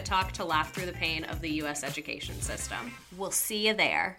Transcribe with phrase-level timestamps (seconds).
[0.00, 1.84] Talk to laugh through the pain of the U.S.
[1.84, 2.92] education system.
[3.16, 4.18] We'll see you there.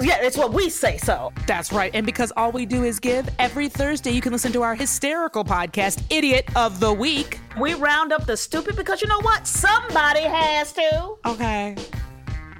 [0.00, 1.32] Yeah, it's what we say so.
[1.46, 1.92] That's right.
[1.94, 5.44] And because all we do is give, every Thursday you can listen to our hysterical
[5.44, 7.38] podcast, Idiot of the Week.
[7.60, 9.46] We round up the stupid because you know what?
[9.46, 11.14] Somebody has to.
[11.26, 11.76] Okay.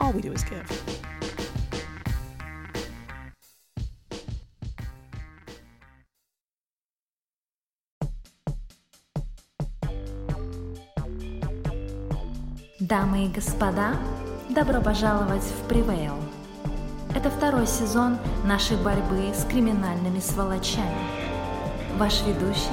[0.00, 0.70] All we do is give.
[12.78, 13.96] Дамы и господа,
[14.50, 16.14] добро пожаловать в Привейл.
[17.15, 20.93] Это второй сезон нашей борьбы с криминальными сволочами.
[21.97, 22.69] Ваш ведущий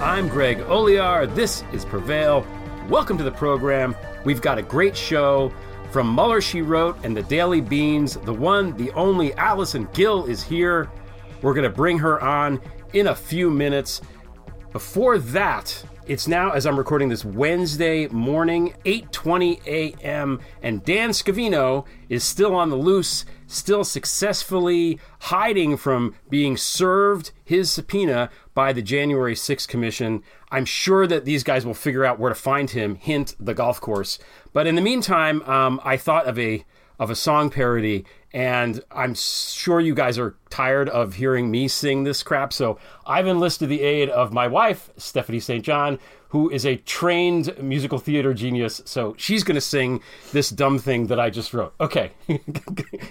[0.00, 1.26] I'm Greg Olear.
[1.34, 2.44] This is Prevail.
[2.88, 3.94] Welcome to the program.
[4.24, 5.52] We've got a great show
[5.92, 8.16] from Mueller She Wrote and the Daily Beans.
[8.16, 10.90] The one, the only Allison Gill is here.
[11.40, 12.60] We're going to bring her on
[12.94, 14.00] in a few minutes.
[14.72, 20.40] Before that, it's now as I'm recording this Wednesday morning, 8:20 a.m.
[20.62, 27.70] and Dan Scavino is still on the loose, still successfully hiding from being served his
[27.70, 30.22] subpoena by the January 6th commission.
[30.50, 33.80] I'm sure that these guys will figure out where to find him, hint the golf
[33.80, 34.18] course.
[34.52, 36.64] But in the meantime, um, I thought of a
[36.98, 38.04] of a song parody,
[38.34, 42.52] and I'm sure you guys are tired of hearing me sing this crap.
[42.52, 45.64] So I've enlisted the aid of my wife, Stephanie St.
[45.64, 46.00] John,
[46.30, 48.82] who is a trained musical theater genius.
[48.86, 50.00] So she's going to sing
[50.32, 51.74] this dumb thing that I just wrote.
[51.78, 52.10] Okay,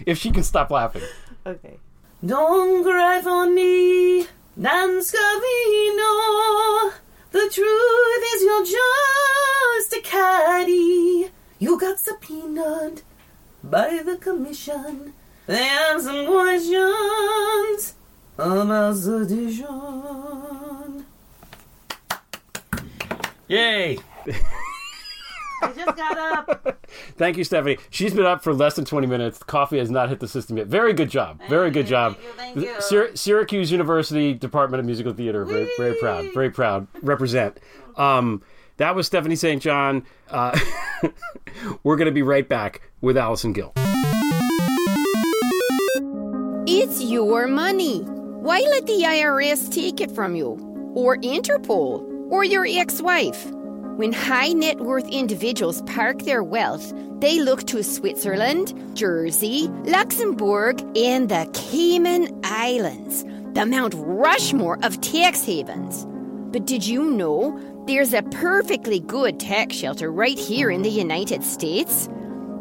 [0.06, 1.04] if she can stop laughing.
[1.46, 1.78] Okay.
[2.26, 4.24] Don't cry for me,
[4.62, 6.92] Dan Scavino.
[7.32, 11.32] The truth is you're just a caddy.
[11.60, 13.04] You got subpoenaed
[13.64, 15.14] by the commission.
[15.48, 17.96] They have some questions
[18.38, 21.06] about the Dijon.
[23.48, 23.98] Yay!
[25.62, 26.86] I just got up.
[27.18, 27.78] Thank you, Stephanie.
[27.90, 29.42] She's been up for less than 20 minutes.
[29.44, 30.68] Coffee has not hit the system yet.
[30.68, 31.40] Very good job.
[31.48, 32.16] Very good job.
[32.16, 32.82] Thank you, thank you.
[32.82, 35.46] Syr- Syracuse University Department of Musical Theater.
[35.46, 36.34] Very, very proud.
[36.34, 36.88] Very proud.
[37.02, 37.60] Represent.
[37.96, 38.42] Um,
[38.78, 39.62] that was Stephanie St.
[39.62, 40.06] John.
[40.30, 40.58] Uh,
[41.84, 43.74] we're going to be right back with Allison Gill.
[46.66, 48.02] It's your money.
[48.02, 50.60] Why let the IRS take it from you?
[50.96, 52.10] Or Interpol?
[52.32, 53.46] Or your ex wife?
[53.96, 61.30] When high net worth individuals park their wealth, they look to Switzerland, Jersey, Luxembourg, and
[61.30, 63.24] the Cayman Islands,
[63.54, 66.08] the Mount Rushmore of tax havens.
[66.52, 71.44] But did you know there's a perfectly good tax shelter right here in the United
[71.44, 72.08] States?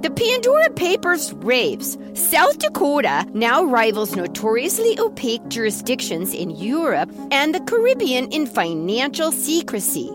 [0.01, 1.97] The Pandora Papers raves.
[2.15, 10.11] South Dakota now rivals notoriously opaque jurisdictions in Europe and the Caribbean in financial secrecy.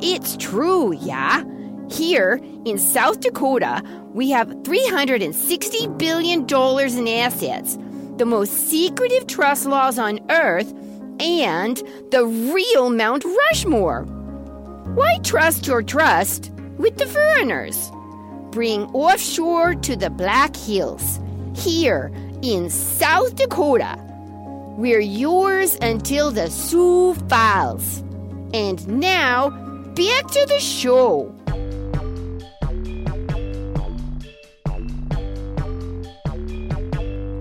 [0.00, 1.42] It's true, yeah.
[1.90, 7.78] Here in South Dakota, we have $360 billion in assets,
[8.16, 10.72] the most secretive trust laws on earth,
[11.18, 11.82] and
[12.12, 14.21] the real Mount Rushmore.
[14.94, 17.90] Why trust your trust with the foreigners?
[18.50, 21.18] Bring offshore to the Black Hills,
[21.56, 22.12] here
[22.42, 23.96] in South Dakota.
[24.76, 28.00] We're yours until the Sioux Falls.
[28.52, 29.48] And now,
[29.94, 31.34] back to the show.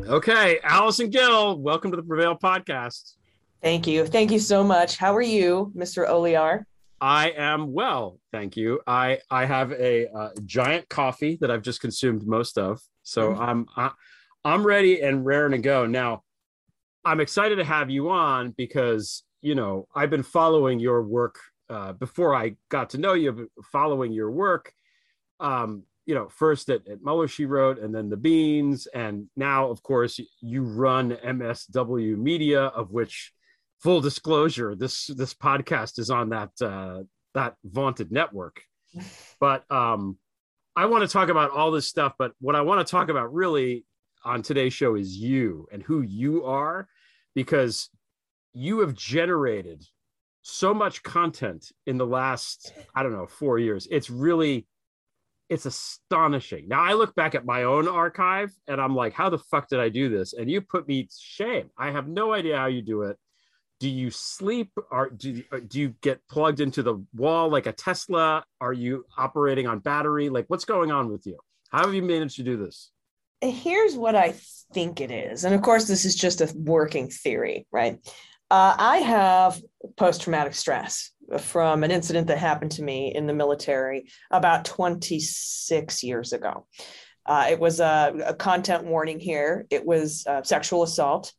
[0.07, 3.15] Okay, Allison Gill, welcome to the Prevail podcast.
[3.61, 4.05] Thank you.
[4.05, 4.95] Thank you so much.
[4.95, 6.09] How are you, Mr.
[6.09, 6.63] Olear?
[7.01, 8.79] I am well, thank you.
[8.85, 13.65] I I have a uh, giant coffee that I've just consumed most of, so I'm
[13.75, 13.91] I,
[14.43, 15.85] I'm ready and raring to go.
[15.85, 16.23] Now,
[17.05, 21.37] I'm excited to have you on because, you know, I've been following your work
[21.69, 24.73] uh, before I got to know you, following your work.
[25.39, 28.87] Um, you know, first at, at Mueller, she wrote, and then the Beans.
[28.87, 33.31] And now, of course, you run MSW Media, of which,
[33.81, 38.61] full disclosure, this this podcast is on that uh, that vaunted network.
[39.39, 40.17] But um,
[40.75, 42.13] I want to talk about all this stuff.
[42.19, 43.85] But what I want to talk about really
[44.23, 46.87] on today's show is you and who you are,
[47.33, 47.89] because
[48.53, 49.83] you have generated
[50.43, 53.87] so much content in the last, I don't know, four years.
[53.89, 54.67] It's really,
[55.49, 56.67] it's astonishing.
[56.67, 59.79] Now I look back at my own archive and I'm like, how the fuck did
[59.79, 60.33] I do this?
[60.33, 61.69] And you put me shame.
[61.77, 63.17] I have no idea how you do it.
[63.81, 64.69] Do you sleep?
[64.91, 68.43] Or do you, do you get plugged into the wall like a Tesla?
[68.61, 70.29] Are you operating on battery?
[70.29, 71.39] Like, what's going on with you?
[71.71, 72.91] How have you managed to do this?
[73.41, 74.35] Here's what I
[74.71, 75.45] think it is.
[75.45, 77.97] And of course, this is just a working theory, right?
[78.51, 79.59] Uh, I have
[79.97, 86.03] post traumatic stress from an incident that happened to me in the military about 26
[86.03, 86.67] years ago.
[87.25, 91.33] Uh, it was a, a, content warning here, it was uh, sexual assault.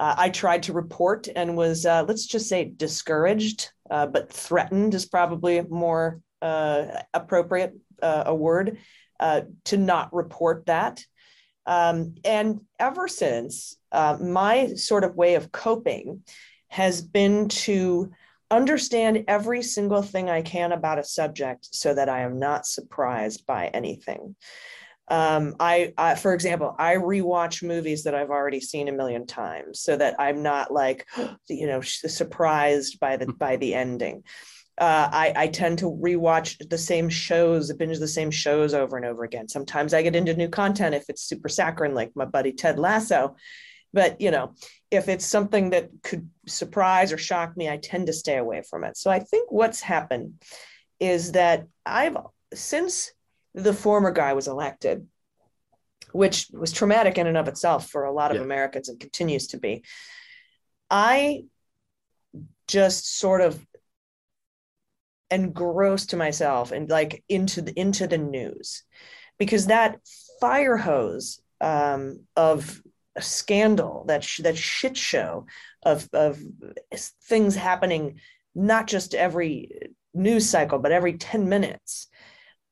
[0.00, 4.94] Uh, I tried to report and was, uh, let's just say, discouraged, uh, but threatened
[4.94, 8.78] is probably more appropriate a word
[9.20, 11.04] to not report that.
[11.68, 16.22] Um, and ever since, uh, my sort of way of coping
[16.68, 18.10] has been to
[18.50, 23.44] understand every single thing I can about a subject so that I am not surprised
[23.46, 24.34] by anything.
[25.10, 29.80] Um, I, I, for example, I rewatch movies that I've already seen a million times
[29.80, 31.06] so that I'm not like,
[31.48, 34.22] you know, surprised by the by the ending
[34.78, 39.04] uh, I, I tend to rewatch the same shows, binge the same shows over and
[39.04, 39.48] over again.
[39.48, 43.34] Sometimes I get into new content if it's super saccharine, like my buddy Ted Lasso.
[43.92, 44.54] But you know,
[44.90, 48.84] if it's something that could surprise or shock me, I tend to stay away from
[48.84, 48.96] it.
[48.96, 50.34] So I think what's happened
[51.00, 52.16] is that I've
[52.54, 53.10] since
[53.58, 55.06] the former guy was elected,
[56.12, 58.44] which was traumatic in and of itself for a lot of yeah.
[58.44, 59.82] Americans and continues to be.
[60.90, 61.44] I
[62.66, 63.64] just sort of
[65.30, 68.84] engrossed to myself and like into the into the news
[69.38, 69.98] because that
[70.40, 72.80] fire hose um, of
[73.14, 75.44] a scandal that sh- that shit show
[75.82, 76.38] of of
[77.24, 78.20] things happening
[78.54, 79.70] not just every
[80.14, 82.08] news cycle but every 10 minutes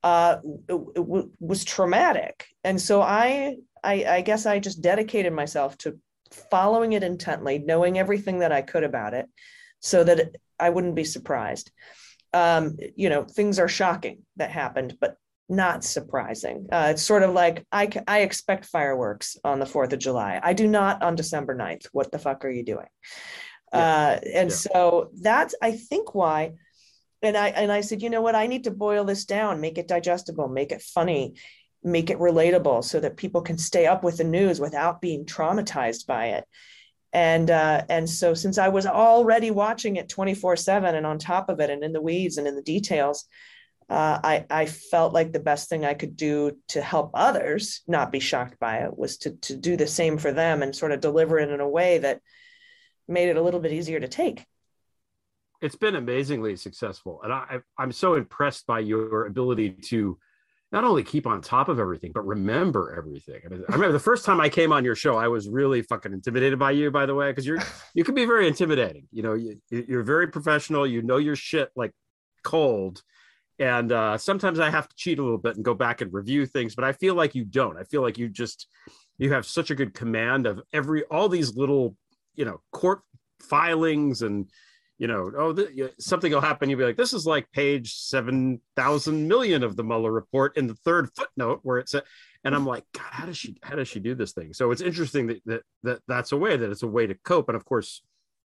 [0.06, 0.36] uh,
[0.68, 5.98] w- was traumatic and so I, I i guess i just dedicated myself to
[6.50, 9.26] following it intently knowing everything that i could about it
[9.80, 11.70] so that i wouldn't be surprised
[12.36, 15.16] um, you know, things are shocking that happened, but
[15.48, 16.66] not surprising.
[16.70, 20.40] Uh, it's sort of like I, I expect fireworks on the 4th of July.
[20.42, 21.86] I do not on December 9th.
[21.92, 22.86] What the fuck are you doing?
[23.72, 23.78] Yeah.
[23.78, 24.56] Uh, and yeah.
[24.56, 26.54] so that's, I think, why.
[27.22, 28.34] And I and I said, you know what?
[28.34, 31.34] I need to boil this down, make it digestible, make it funny,
[31.82, 36.06] make it relatable, so that people can stay up with the news without being traumatized
[36.06, 36.44] by it
[37.16, 41.48] and uh, and so since I was already watching it 24 7 and on top
[41.48, 43.24] of it and in the weeds and in the details,
[43.88, 48.12] uh, I, I felt like the best thing I could do to help others not
[48.12, 51.00] be shocked by it was to, to do the same for them and sort of
[51.00, 52.20] deliver it in a way that
[53.08, 54.44] made it a little bit easier to take.
[55.60, 57.20] It's been amazingly successful.
[57.22, 60.18] And I, I'm so impressed by your ability to
[60.72, 63.40] not only keep on top of everything, but remember everything.
[63.44, 65.82] I, mean, I remember the first time I came on your show, I was really
[65.82, 67.58] fucking intimidated by you, by the way, because you're
[67.94, 69.06] you can be very intimidating.
[69.12, 70.86] You know, you, you're very professional.
[70.86, 71.92] You know your shit like
[72.42, 73.02] cold,
[73.58, 76.46] and uh, sometimes I have to cheat a little bit and go back and review
[76.46, 76.74] things.
[76.74, 77.78] But I feel like you don't.
[77.78, 78.66] I feel like you just
[79.18, 81.96] you have such a good command of every all these little
[82.34, 83.02] you know court
[83.40, 84.50] filings and
[84.98, 86.70] you know, oh, th- something will happen.
[86.70, 90.74] You'll be like, this is like page 7,000 million of the Mueller report in the
[90.74, 92.02] third footnote where it's a,
[92.44, 94.54] and I'm like, God, how does she, how does she do this thing?
[94.54, 97.48] So it's interesting that, that, that that's a way that it's a way to cope.
[97.48, 98.02] And of course,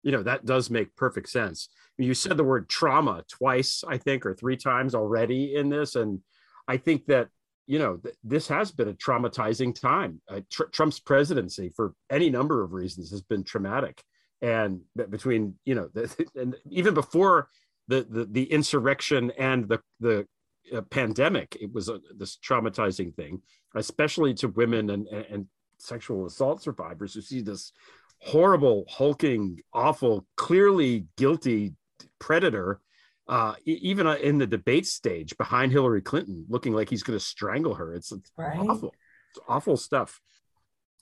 [0.02, 1.68] you know, that does make perfect sense.
[1.98, 5.96] You said the word trauma twice, I think, or three times already in this.
[5.96, 6.20] And
[6.68, 7.28] I think that,
[7.66, 10.20] you know, th- this has been a traumatizing time.
[10.28, 14.04] Uh, tr- Trump's presidency, for any number of reasons, has been traumatic
[14.42, 17.48] and between you know the, and even before
[17.88, 20.26] the, the the insurrection and the the
[20.74, 23.40] uh, pandemic it was a, this traumatizing thing
[23.74, 25.46] especially to women and, and, and
[25.78, 27.72] sexual assault survivors who see this
[28.20, 31.74] horrible hulking awful clearly guilty
[32.18, 32.80] predator
[33.28, 37.24] uh, even uh, in the debate stage behind hillary clinton looking like he's going to
[37.24, 37.92] strangle her.
[37.94, 38.58] It's, it's right.
[38.58, 38.94] awful.
[39.30, 40.20] It's awful stuff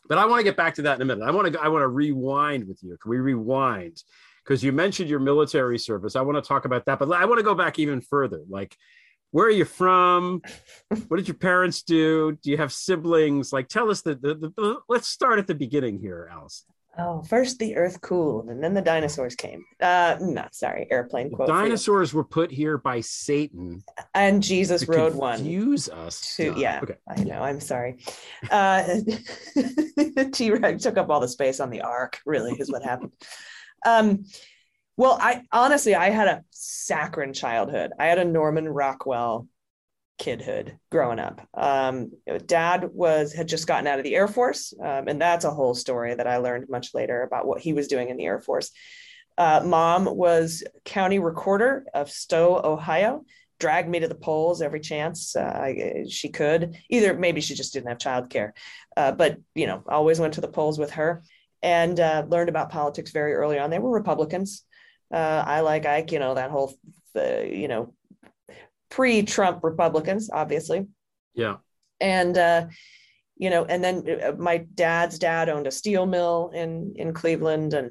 [0.08, 1.26] But I want to get back to that in a minute.
[1.26, 2.96] I want to I want to rewind with you.
[3.00, 4.02] Can we rewind?
[4.44, 6.16] Because you mentioned your military service.
[6.16, 8.42] I want to talk about that, but I want to go back even further.
[8.49, 8.76] Like,
[9.30, 10.42] where are you from?
[11.08, 12.38] what did your parents do?
[12.42, 13.52] Do you have siblings?
[13.52, 16.64] Like, tell us the, the, the let's start at the beginning here, Alice.
[16.96, 19.64] Oh, first the earth cooled and then the dinosaurs came.
[19.80, 21.48] Uh no, sorry, airplane quote.
[21.48, 23.82] Dinosaurs were put here by Satan
[24.14, 25.44] and Jesus rode one.
[25.44, 26.36] Use us.
[26.36, 26.94] To, yeah, Okay.
[27.08, 27.42] I know.
[27.42, 27.98] I'm sorry.
[28.50, 28.98] Uh,
[30.32, 32.20] T Rex took up all the space on the ark.
[32.24, 33.12] Really, is what happened.
[33.84, 34.24] Um,
[34.96, 37.92] well, I honestly, I had a saccharine childhood.
[37.98, 39.48] I had a Norman Rockwell
[40.18, 41.47] kidhood growing up.
[41.54, 42.12] Um,
[42.47, 45.75] dad was had just gotten out of the Air Force, um, and that's a whole
[45.75, 48.71] story that I learned much later about what he was doing in the Air Force.
[49.37, 53.25] Uh, mom was county recorder of Stow, Ohio.
[53.59, 55.73] Dragged me to the polls every chance uh,
[56.09, 56.76] she could.
[56.90, 58.50] Either maybe she just didn't have childcare,
[58.97, 61.23] uh, but you know, always went to the polls with her,
[61.62, 63.71] and uh, learned about politics very early on.
[63.71, 64.64] They were Republicans.
[65.12, 66.75] Uh, I like Ike, you know, that whole,
[67.16, 67.94] uh, you know,
[68.94, 70.86] pre-Trump Republicans, obviously
[71.34, 71.56] Yeah.
[72.00, 72.66] and uh,
[73.36, 77.74] you know, and then uh, my dad's dad owned a steel mill in in Cleveland,
[77.74, 77.90] and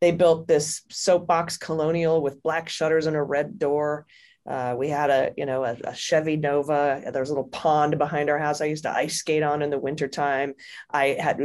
[0.00, 4.04] they built this soapbox colonial with black shutters and a red door.
[4.46, 7.00] Uh, we had a you know a, a Chevy Nova.
[7.10, 8.60] There was a little pond behind our house.
[8.60, 10.52] I used to ice skate on in the wintertime.
[10.90, 11.40] I had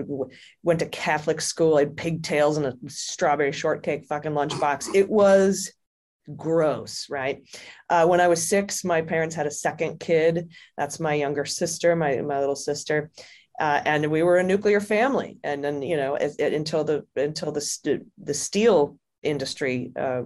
[0.64, 1.78] went to Catholic school.
[1.78, 4.94] I had pigtails and a strawberry shortcake fucking lunchbox.
[4.94, 5.72] It was
[6.36, 7.42] gross, right?
[7.90, 10.52] Uh, when I was six, my parents had a second kid.
[10.78, 13.12] That's my younger sister, my my little sister,
[13.60, 15.40] uh, and we were a nuclear family.
[15.44, 20.24] And then you know, as, until the until the st- the steel industry uh,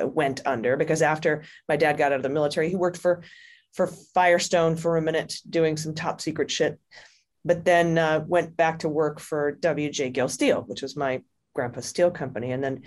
[0.00, 3.22] went under, because after my dad got out of the military, he worked for
[3.72, 6.78] for Firestone for a minute, doing some top secret shit.
[7.44, 10.10] But then uh, went back to work for W.J.
[10.10, 11.22] Gill Steel, which was my
[11.54, 12.82] grandpa's steel company, and then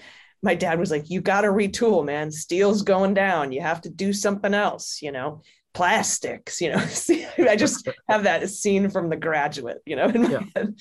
[0.46, 2.32] my dad was like, "You got to retool, man.
[2.32, 3.52] Steel's going down.
[3.52, 5.02] You have to do something else.
[5.02, 5.42] You know,
[5.74, 6.62] plastics.
[6.62, 6.86] You know."
[7.52, 9.82] I just have that scene from The Graduate.
[9.86, 10.44] You know, in my Yeah.
[10.56, 10.75] head.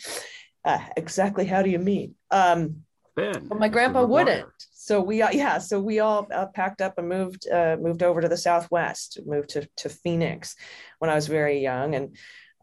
[0.64, 1.44] Uh, exactly.
[1.44, 2.14] How do you mean?
[2.30, 2.84] Um,
[3.16, 3.46] Ben.
[3.48, 4.46] but my grandpa wouldn't.
[4.72, 8.20] So we, uh, yeah, so we all uh, packed up and moved, uh, moved over
[8.20, 10.56] to the Southwest, moved to to Phoenix
[10.98, 12.16] when I was very young, and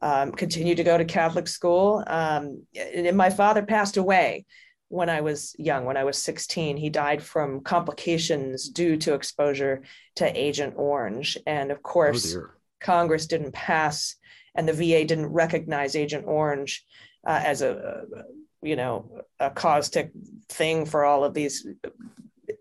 [0.04, 2.04] um, continued to go to Catholic school.
[2.08, 4.46] Um, and and my father passed away
[4.92, 5.86] when I was young.
[5.86, 9.84] When I was 16, he died from complications due to exposure
[10.18, 12.52] to Agent Orange, and of Oh, course, dear.
[12.82, 14.16] Congress didn't pass
[14.56, 16.86] and the VA didn't recognize Agent Orange
[17.26, 17.72] uh, as a,
[18.18, 18.24] a,
[18.68, 20.12] you know, a caustic
[20.50, 21.66] thing for all of these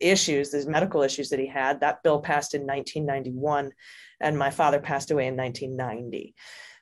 [0.01, 1.81] issues, these medical issues that he had.
[1.81, 3.73] That bill passed in 1991,
[4.21, 6.35] and my father passed away in 1990.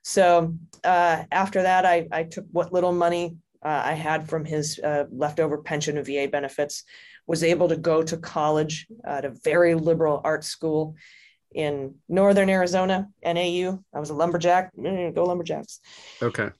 [0.02, 4.78] So uh, after that, I, I took what little money uh, I had from his
[4.78, 6.84] uh, leftover pension and VA benefits,
[7.26, 10.96] was able to go to college at a very liberal art school
[11.52, 13.78] in northern Arizona, NAU.
[13.94, 14.72] I was a lumberjack.
[14.76, 15.80] Mm, Go Lumberjacks.
[16.22, 16.50] Okay.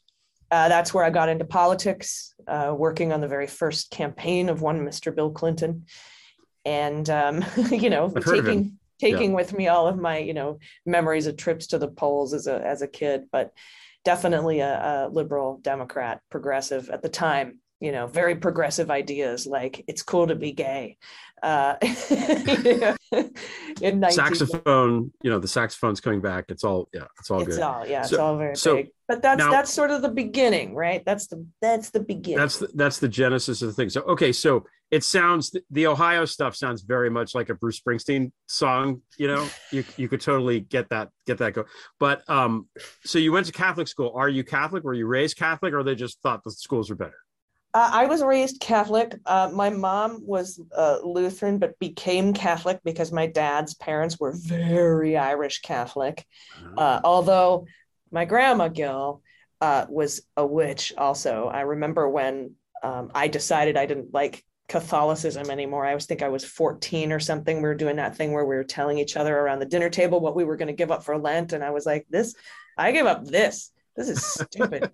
[0.51, 4.63] Uh, that's where I got into politics, uh, working on the very first campaign of
[4.63, 5.15] one Mr.
[5.15, 5.85] Bill Clinton,
[6.65, 8.55] and um, you know, I've heard of him.
[8.55, 12.33] taking taking with me all of my you know memories of trips to the polls
[12.33, 13.53] as a as a kid, but
[14.05, 17.61] definitely a, a liberal Democrat, progressive at the time.
[17.81, 20.97] You know, very progressive ideas like it's cool to be gay.
[21.43, 22.97] Uh, in
[24.01, 26.47] 19- Saxophone, you know, the saxophone's coming back.
[26.49, 27.63] It's all, yeah, it's all it's good.
[27.63, 28.89] all yeah, it's all very so big.
[29.07, 31.05] But that's now- that's sort of the beginning, right?
[31.05, 32.39] That's the that's the beginning.
[32.39, 33.91] That's the, that's the genesis of the thing.
[33.91, 38.33] So okay, so it sounds the Ohio stuff sounds very much like a Bruce Springsteen
[38.47, 39.03] song.
[39.19, 41.65] You know, you you could totally get that get that go.
[42.01, 42.69] But um,
[43.05, 44.13] so you went to Catholic school.
[44.17, 44.85] Are you Catholic?
[44.85, 47.19] Were you raised Catholic, or they just thought the schools were better?
[47.75, 49.15] Uh, I was raised Catholic.
[49.27, 55.17] Uh, my mom was uh, Lutheran, but became Catholic because my dad's parents were very
[55.17, 56.25] Irish Catholic.
[56.77, 57.67] Uh, although
[58.11, 59.23] my grandma Gill
[59.61, 61.47] uh, was a witch, also.
[61.47, 65.85] I remember when um, I decided I didn't like Catholicism anymore.
[65.85, 67.57] I was think I was 14 or something.
[67.57, 70.21] We were doing that thing where we were telling each other around the dinner table
[70.21, 72.35] what we were going to give up for Lent, and I was like, "This,
[72.77, 73.73] I give up this.
[73.99, 74.91] This is stupid."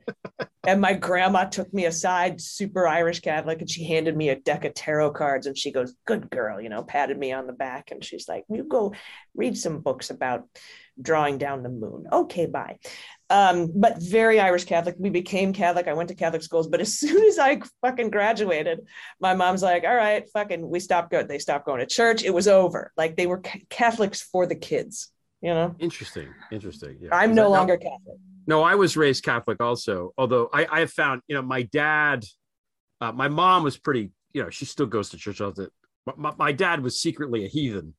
[0.66, 4.64] and my grandma took me aside, super Irish Catholic, and she handed me a deck
[4.64, 5.46] of tarot cards.
[5.46, 7.90] And she goes, Good girl, you know, patted me on the back.
[7.90, 8.94] And she's like, You go
[9.34, 10.48] read some books about
[11.00, 12.06] drawing down the moon.
[12.12, 12.78] Okay, bye.
[13.28, 14.96] Um, but very Irish Catholic.
[14.98, 15.88] We became Catholic.
[15.88, 16.68] I went to Catholic schools.
[16.68, 18.80] But as soon as I fucking graduated,
[19.20, 21.26] my mom's like, All right, fucking, we stopped going.
[21.26, 22.24] They stopped going to church.
[22.24, 22.92] It was over.
[22.96, 25.10] Like they were Catholics for the kids,
[25.42, 25.74] you know?
[25.78, 26.96] Interesting, interesting.
[27.00, 28.18] Yeah, I'm no longer Catholic.
[28.46, 30.12] No, I was raised Catholic also.
[30.18, 32.24] Although I, I have found, you know, my dad,
[33.00, 35.70] uh, my mom was pretty, you know, she still goes to church all the.
[36.16, 37.94] My, my dad was secretly a heathen,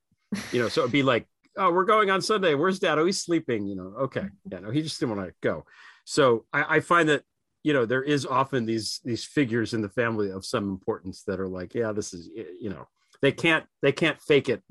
[0.52, 2.54] you know, so it'd be like, oh, we're going on Sunday.
[2.54, 3.00] Where's dad?
[3.00, 3.66] Oh, he's sleeping.
[3.66, 5.66] You know, okay, yeah, no, he just didn't want to go.
[6.06, 7.24] So I, I find that
[7.64, 11.40] you know there is often these these figures in the family of some importance that
[11.40, 12.30] are like, yeah, this is,
[12.62, 12.88] you know,
[13.24, 14.62] they can't they can't fake it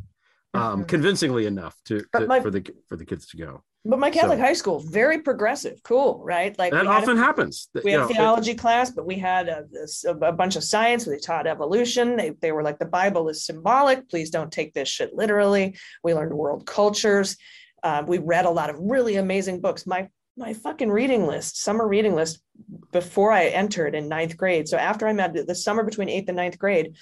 [0.55, 0.89] um, Mhm.
[0.89, 3.65] convincingly enough to, to my- for the for the kids to go.
[3.87, 6.59] But my Catholic So- high school, very progressive, cool, right?
[6.59, 7.69] Like That had a- often happens.
[7.85, 9.67] we you had know, a it- theology class, but we had a,
[10.07, 11.05] a, a bunch of science.
[11.05, 12.17] They taught evolution.
[12.17, 14.09] They, they were like, the Bible is symbolic.
[14.09, 15.77] Please don't take this shit literally.
[16.03, 17.37] We learned world cultures.
[17.83, 19.87] Uh, we read a lot of really amazing books.
[19.87, 22.43] My my fucking reading list, summer reading list,
[22.91, 24.67] before I entered in ninth grade.
[24.67, 26.97] So after I met the summer between eighth and ninth grade,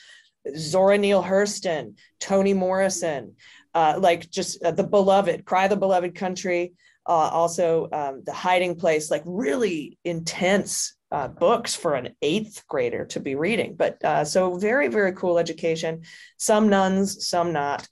[0.54, 3.36] Zora Neale Hurston, Toni Morrison,
[3.74, 6.74] uh, like just uh, the beloved, Cry the Beloved Country,
[7.06, 13.04] uh, also um, The Hiding Place, like really intense uh, books for an eighth grader
[13.06, 13.74] to be reading.
[13.76, 16.02] But uh, so very, very cool education.
[16.36, 17.88] Some nuns, some not.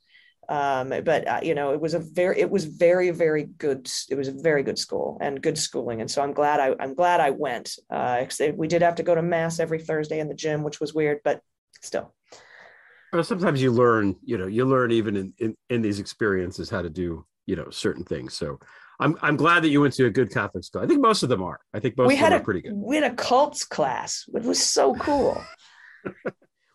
[0.49, 3.89] Um, but uh, you know, it was a very, it was very, very good.
[4.09, 6.95] It was a very good school and good schooling, and so I'm glad I, I'm
[6.95, 7.77] glad I went.
[8.57, 11.21] We did have to go to mass every Thursday in the gym, which was weird,
[11.23, 11.41] but
[11.83, 12.15] still.
[13.13, 16.83] Well, sometimes you learn, you know, you learn even in, in, in these experiences how
[16.83, 18.35] to do, you know, certain things.
[18.35, 18.59] So
[19.01, 20.83] I'm I'm glad that you went to a good Catholic school.
[20.83, 21.59] I think most of them are.
[21.75, 22.73] I think most we of had them a are pretty good.
[22.75, 25.43] we had a cults class, which was so cool.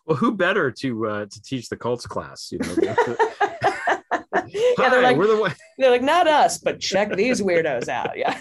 [0.06, 2.52] Well, who better to uh, to teach the cults class?
[2.52, 2.94] You know, yeah,
[4.88, 5.52] they're like we're the one.
[5.78, 8.16] they're like not us, but check these weirdos out.
[8.16, 8.40] Yeah.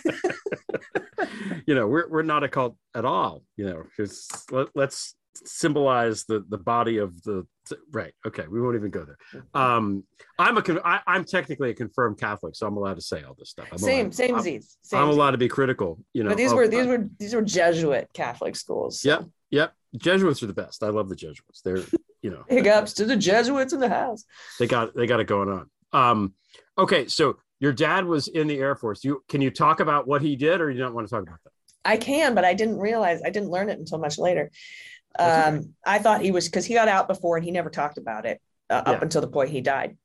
[1.66, 3.42] You know, we're we're not a cult at all.
[3.58, 7.46] You know, just let, let's symbolize the the body of the
[7.92, 8.14] right.
[8.26, 9.44] Okay, we won't even go there.
[9.54, 10.04] Um,
[10.38, 13.36] I'm a con- I, I'm technically a confirmed Catholic, so I'm allowed to say all
[13.38, 13.68] this stuff.
[13.72, 14.78] I'm same, allowed, same I'm, Z's.
[14.84, 16.00] Same I'm allowed to be critical.
[16.14, 19.02] You know, but these of- were these were these were Jesuit Catholic schools.
[19.02, 19.74] so Yep, yep.
[19.98, 20.84] Jesuits are the best.
[20.84, 21.62] I love the Jesuits.
[21.64, 21.84] They're,
[22.22, 24.26] you know, Big ups to the Jesuits in the house.
[24.60, 25.70] they got they got it going on.
[25.94, 26.34] Um,
[26.78, 29.04] okay, so your dad was in the Air Force.
[29.04, 31.40] You can you talk about what he did, or you don't want to talk about
[31.44, 31.52] that?
[31.88, 34.52] I can, but I didn't realize I didn't learn it until much later.
[35.20, 38.26] Um, I thought he was because he got out before and he never talked about
[38.26, 38.94] it uh, Yeah.
[38.94, 39.98] up until the point he died.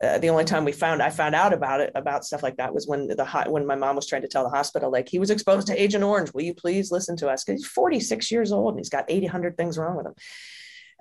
[0.00, 2.72] Uh, the only time we found I found out about it about stuff like that
[2.72, 5.18] was when the ho- when my mom was trying to tell the hospital like he
[5.18, 6.32] was exposed to Agent Orange.
[6.32, 7.42] Will you please listen to us?
[7.42, 10.14] Because he's 46 years old and he's got 800 things wrong with him.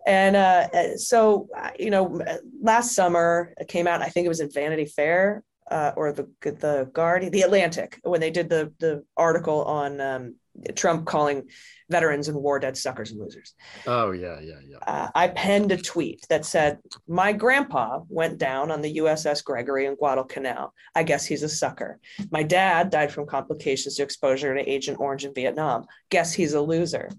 [0.08, 2.20] And uh, uh, so uh, you know,
[2.62, 4.02] last summer it came out.
[4.02, 8.20] I think it was in Vanity Fair uh, or the the Guardian, the Atlantic, when
[8.20, 10.36] they did the the article on um,
[10.76, 11.44] Trump calling
[11.90, 13.54] veterans and war dead suckers and losers.
[13.86, 14.78] Oh yeah, yeah, yeah.
[14.86, 19.86] Uh, I penned a tweet that said, "My grandpa went down on the USS Gregory
[19.86, 20.74] in Guadalcanal.
[20.96, 22.00] I guess he's a sucker.
[22.32, 25.86] My dad died from complications to exposure to Agent Orange in Vietnam.
[26.10, 27.10] Guess he's a loser.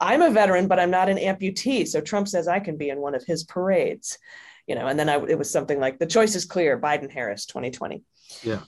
[0.00, 1.86] I'm a veteran, but I'm not an amputee.
[1.86, 4.18] So Trump says I can be in one of his parades."
[4.66, 7.44] You know, and then I, it was something like, "The choice is clear: Biden Harris,
[7.46, 8.02] 2020."
[8.42, 8.60] Yeah.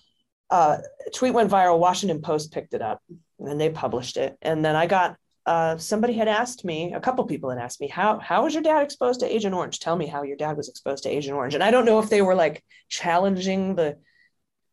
[0.50, 0.78] Uh,
[1.14, 1.78] tweet went viral.
[1.78, 3.02] Washington Post picked it up,
[3.38, 4.36] and they published it.
[4.42, 7.86] And then I got uh, somebody had asked me, a couple people had asked me,
[7.88, 9.78] how how was your dad exposed to Agent Orange?
[9.78, 11.54] Tell me how your dad was exposed to Agent Orange.
[11.54, 13.96] And I don't know if they were like challenging the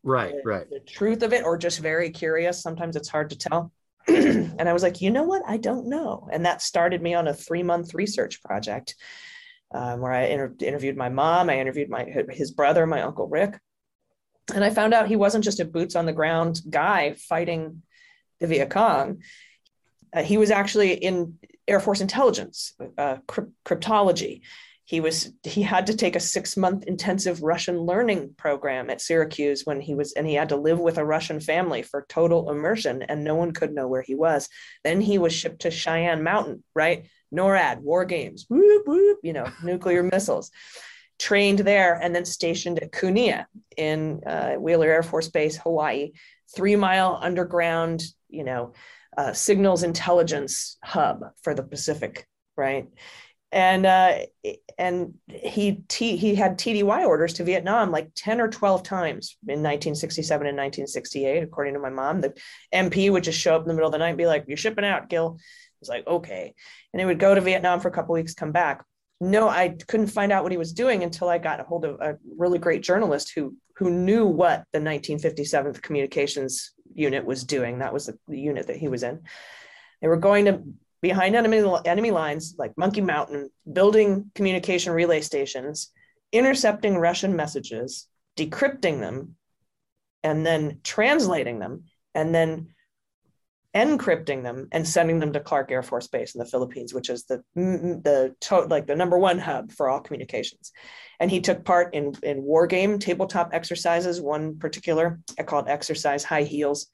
[0.04, 0.70] Right, the, right.
[0.70, 2.62] the truth of it or just very curious.
[2.62, 3.72] Sometimes it's hard to tell.
[4.08, 5.44] and I was like, you know what?
[5.48, 6.28] I don't know.
[6.30, 8.96] And that started me on a three month research project
[9.74, 13.58] um, where I inter- interviewed my mom, I interviewed my his brother, my uncle Rick,
[14.54, 17.82] and I found out he wasn't just a boots on the ground guy fighting
[18.44, 19.24] the Viet Cong.
[20.14, 23.18] Uh, he was actually in Air Force intelligence, uh,
[23.66, 24.42] cryptology.
[24.86, 29.66] He was he had to take a six month intensive Russian learning program at Syracuse
[29.66, 33.02] when he was, and he had to live with a Russian family for total immersion,
[33.02, 34.50] and no one could know where he was.
[34.84, 37.08] Then he was shipped to Cheyenne Mountain, right?
[37.34, 40.52] NORAD, war games, whoop, whoop, you know, nuclear missiles.
[41.18, 43.46] Trained there and then stationed at Kunia
[43.78, 46.12] in uh, Wheeler Air Force Base, Hawaii,
[46.56, 48.74] three mile underground, you know,
[49.18, 52.88] uh, signals intelligence hub for the Pacific, right?
[53.52, 54.18] And uh,
[54.80, 59.62] and he t- he had TDY orders to Vietnam like ten or twelve times in
[59.62, 62.22] 1967 and 1968, according to my mom.
[62.22, 62.34] The
[62.74, 64.58] MP would just show up in the middle of the night and be like, "You're
[64.58, 65.38] shipping out, Gill."
[65.82, 66.56] It's like okay,
[66.92, 68.84] and he would go to Vietnam for a couple weeks, come back.
[69.22, 72.02] No, I couldn't find out what he was doing until I got a hold of
[72.02, 77.80] a really great journalist who who knew what the 1957th Communications Unit was doing.
[77.80, 79.22] That was the, the unit that he was in.
[80.02, 80.64] They were going to
[81.02, 85.92] behind enemy enemy lines like Monkey Mountain, building communication relay stations,
[86.32, 88.08] intercepting Russian messages,
[88.38, 89.36] decrypting them,
[90.24, 91.84] and then translating them,
[92.16, 92.70] and then
[93.76, 97.26] encrypting them and sending them to Clark Air Force Base in the Philippines, which is
[97.26, 100.72] the the to, like the number one hub for all communications.
[101.20, 104.22] And he took part in in war game tabletop exercises.
[104.22, 106.88] One particular I called exercise high heels,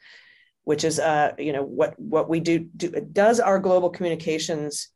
[0.63, 4.89] which is uh you know what what we do, do does our global communications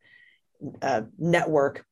[0.81, 1.85] uh, network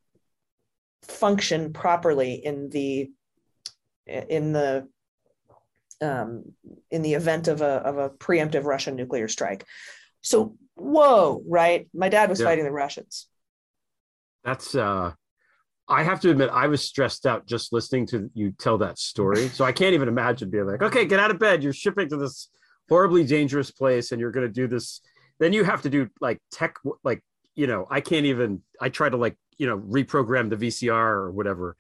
[1.04, 3.10] function properly in the
[4.08, 4.88] in the
[6.02, 6.44] um,
[6.90, 9.66] in the event of a of a preemptive Russian nuclear strike.
[10.22, 11.88] So whoa, right?
[11.94, 12.46] My dad was Yeah.
[12.46, 13.28] fighting the Russians.
[14.44, 15.14] That's uh
[15.88, 19.50] I have to admit I was stressed out just listening to you tell that story.
[19.50, 21.64] So I can't even imagine being like, okay, get out of bed.
[21.64, 22.50] You're shipping to this
[22.88, 25.02] horribly dangerous place and you're going to do this.
[25.40, 27.22] Then you have to do like tech like,
[27.56, 31.32] you know, I can't even I try to like, you know, reprogram the VCR or
[31.32, 31.78] whatever.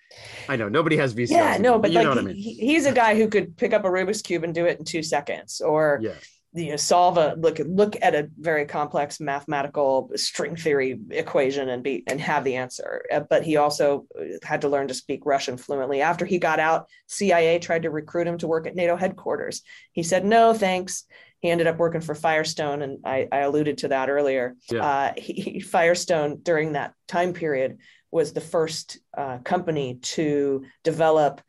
[0.47, 1.31] I know nobody has VCR.
[1.31, 2.35] Yeah, no, but you like know what I mean.
[2.35, 5.01] he's a guy who could pick up a Rubik's cube and do it in two
[5.01, 6.11] seconds, or Yeah.
[6.53, 11.81] you know, solve a look look at a very complex mathematical string theory equation and
[11.81, 13.03] be and have the answer.
[13.11, 14.05] Uh, But he also
[14.43, 16.01] had to learn to speak Russian fluently.
[16.01, 19.63] After he got out, CIA tried to recruit him to work at NATO headquarters.
[19.91, 21.05] He said no, thanks.
[21.41, 24.55] He ended up working for Firestone, and I, I alluded to that earlier.
[24.71, 24.85] Yeah.
[24.85, 27.79] Uh, he, Firestone during that time period
[28.11, 31.41] was the first uh, company to develop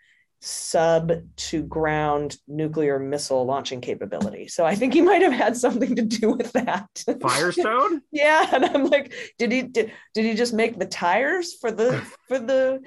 [0.45, 4.49] sub to ground nuclear missile launching capability.
[4.49, 6.89] So I think he might have had something to do with that.
[7.21, 8.03] Firestone?
[8.11, 12.01] yeah, and I'm like, did he did, did he just make the tires for the
[12.29, 12.81] for the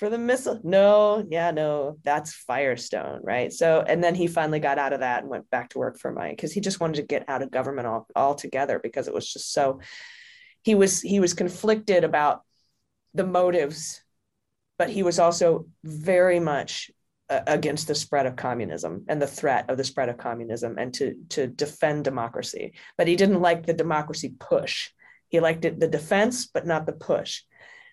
[0.00, 0.58] for the missile?
[0.64, 3.52] No, yeah, no, that's Firestone, right?
[3.52, 6.10] So and then he finally got out of that and went back to work for
[6.10, 9.30] Mike because he just wanted to get out of government all, altogether because it was
[9.30, 9.80] just so
[10.62, 12.40] he was he was conflicted about
[13.14, 14.02] the motives
[14.78, 16.90] but he was also very much
[17.28, 20.94] uh, against the spread of communism and the threat of the spread of communism and
[20.94, 24.90] to to defend democracy but he didn't like the democracy push
[25.28, 27.42] he liked it the defense but not the push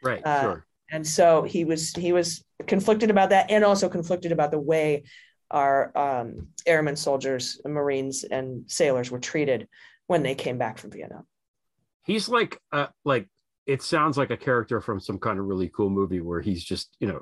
[0.03, 0.65] Right, Uh, sure.
[0.91, 5.03] And so he was he was conflicted about that and also conflicted about the way
[5.51, 9.67] our um, airmen soldiers marines and sailors were treated
[10.07, 11.25] when they came back from vietnam
[12.03, 13.27] he's like uh like
[13.65, 16.95] it sounds like a character from some kind of really cool movie where he's just
[16.99, 17.21] you know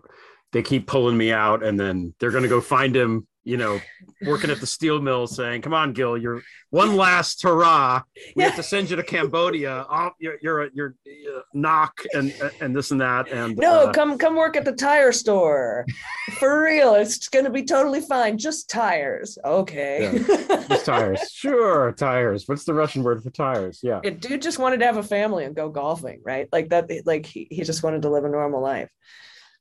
[0.51, 3.79] they keep pulling me out and then they're going to go find him you know
[4.25, 6.41] working at the steel mill saying come on gill you're
[6.75, 8.01] one last hurrah.
[8.35, 9.85] We have to send you to cambodia.
[9.89, 13.93] Oh, you're you're a, you're uh, knock and and this and that and no uh,
[13.93, 15.85] come come work at the tire store.
[16.39, 18.37] For real it's gonna be totally fine.
[18.37, 19.37] Just tires.
[19.45, 20.21] Okay.
[20.67, 21.21] Just tires.
[21.45, 22.43] Sure tires.
[22.47, 23.79] What's the russian word for tires?
[23.83, 23.99] Yeah.
[24.03, 26.49] Yeah, dude just wanted to have a family and go golfing right?
[26.51, 28.89] Like that like he, he just wanted to live a normal life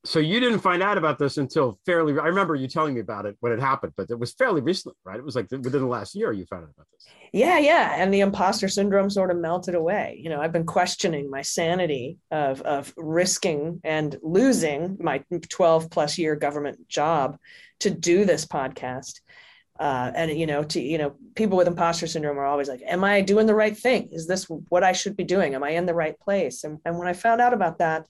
[0.04, 3.26] so you didn't find out about this until fairly i remember you telling me about
[3.26, 5.18] it when it happened but it was fairly recently right?
[5.18, 7.06] It was like within the last year you found out about this.
[7.32, 10.18] Yeah yeah and the imposter syndrome sort of melted away.
[10.22, 16.18] You know i've been questioning my sanity of of risking and losing my 12 plus
[16.18, 17.38] year government job
[17.80, 19.20] to do this podcast.
[19.78, 23.02] Uh, and you know to you know people with imposter syndrome are always like am
[23.02, 24.08] i doing the right thing?
[24.12, 25.54] Is this what i should be doing?
[25.54, 26.62] Am i in the right place?
[26.62, 28.06] And, and when i found out about that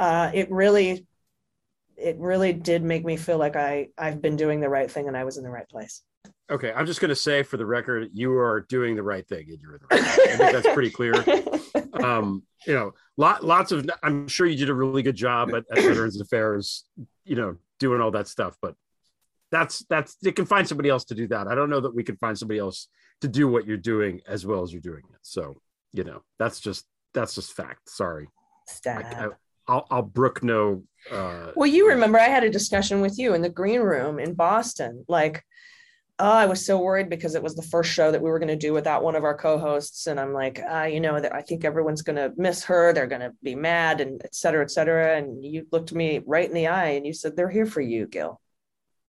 [0.00, 1.06] uh, it really
[1.96, 5.16] it really did make me feel like i i've been doing the right thing and
[5.16, 6.02] i was in the right place
[6.50, 9.46] Okay, I'm just going to say for the record, you are doing the right thing,
[9.50, 10.04] and you're in the right.
[10.04, 11.14] I think that's pretty clear.
[12.02, 13.88] Um, you know, lot, lots of.
[14.02, 16.84] I'm sure you did a really good job at, at Veterans Affairs.
[17.24, 18.74] You know, doing all that stuff, but
[19.52, 20.16] that's that's.
[20.22, 21.46] You can find somebody else to do that.
[21.46, 22.88] I don't know that we can find somebody else
[23.20, 25.18] to do what you're doing as well as you're doing it.
[25.20, 25.60] So,
[25.92, 27.90] you know, that's just that's just fact.
[27.90, 28.28] Sorry,
[28.66, 29.34] Stab.
[29.70, 30.82] I'll I'll brook no.
[31.10, 34.34] Uh, Well, you remember I had a discussion with you in the green room in
[34.34, 35.04] Boston.
[35.08, 35.44] Like,
[36.18, 38.56] oh, I was so worried because it was the first show that we were going
[38.58, 41.42] to do without one of our co-hosts, and I'm like, uh, you know, that I
[41.42, 42.92] think everyone's going to miss her.
[42.92, 45.16] They're going to be mad, and et cetera, et cetera.
[45.16, 48.06] And you looked me right in the eye, and you said, "They're here for you,
[48.06, 48.40] Gil."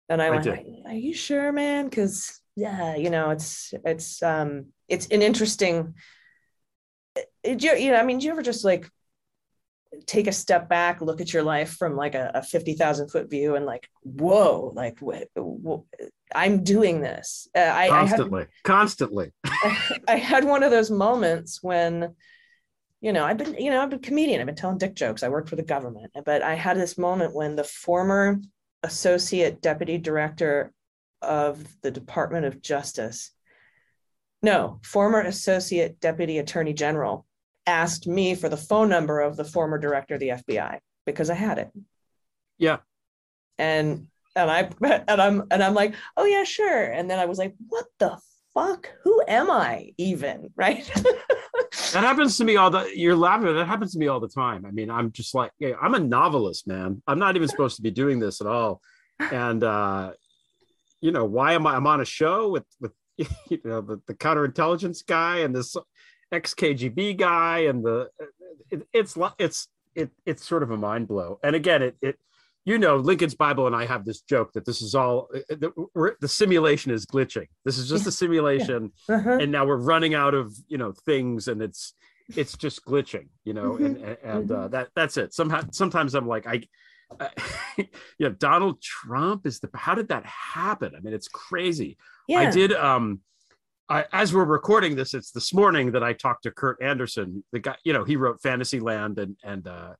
[0.09, 0.59] And I, I went, did.
[0.87, 1.85] "Are you sure, man?
[1.85, 5.93] Because yeah, you know, it's it's um it's an interesting.
[7.43, 8.89] It, you, you know, I mean, do you ever just like
[10.05, 13.55] take a step back, look at your life from like a, a 50,000 foot view
[13.55, 17.47] and like, whoa, like wh- wh- I'm doing this.
[17.55, 19.33] Uh, I, I, had, constantly, constantly.
[20.07, 22.15] I had one of those moments when,
[23.01, 24.39] you know, I've been, you know, I've been a comedian.
[24.39, 25.23] I've been telling dick jokes.
[25.23, 28.39] I worked for the government, but I had this moment when the former
[28.83, 30.73] associate deputy director
[31.21, 33.31] of the Department of Justice,
[34.41, 37.26] no, former associate deputy attorney general
[37.67, 41.35] asked me for the phone number of the former director of the FBI because I
[41.35, 41.71] had it.
[42.57, 42.77] Yeah.
[43.59, 44.69] And and I
[45.07, 46.83] and I'm and I'm like, oh yeah, sure.
[46.83, 48.17] And then I was like, what the
[48.53, 48.89] fuck?
[49.03, 50.49] Who am I even?
[50.55, 50.89] Right.
[51.93, 54.65] that happens to me all the you're laughing that happens to me all the time
[54.65, 57.81] i mean i'm just like yeah, i'm a novelist man i'm not even supposed to
[57.81, 58.81] be doing this at all
[59.31, 60.11] and uh
[61.01, 64.13] you know why am i i'm on a show with with you know the, the
[64.13, 65.75] counterintelligence guy and this
[66.31, 68.09] ex-kgb guy and the
[68.69, 72.17] it, it's it's it, it's sort of a mind blow and again it it
[72.65, 76.27] you know lincoln's bible and i have this joke that this is all the, the
[76.27, 79.15] simulation is glitching this is just a simulation yeah.
[79.15, 79.37] uh-huh.
[79.41, 81.93] and now we're running out of you know things and it's
[82.35, 83.85] it's just glitching you know mm-hmm.
[83.85, 84.71] and and uh, mm-hmm.
[84.71, 86.61] that that's it somehow sometimes i'm like i
[87.21, 87.29] uh,
[87.77, 87.85] you
[88.19, 92.39] know donald trump is the how did that happen i mean it's crazy yeah.
[92.39, 93.21] i did um
[93.89, 97.59] I, as we're recording this, it's this morning that I talked to Kurt Andersen, the
[97.59, 99.93] guy, you know, he wrote Fantasyland and and uh,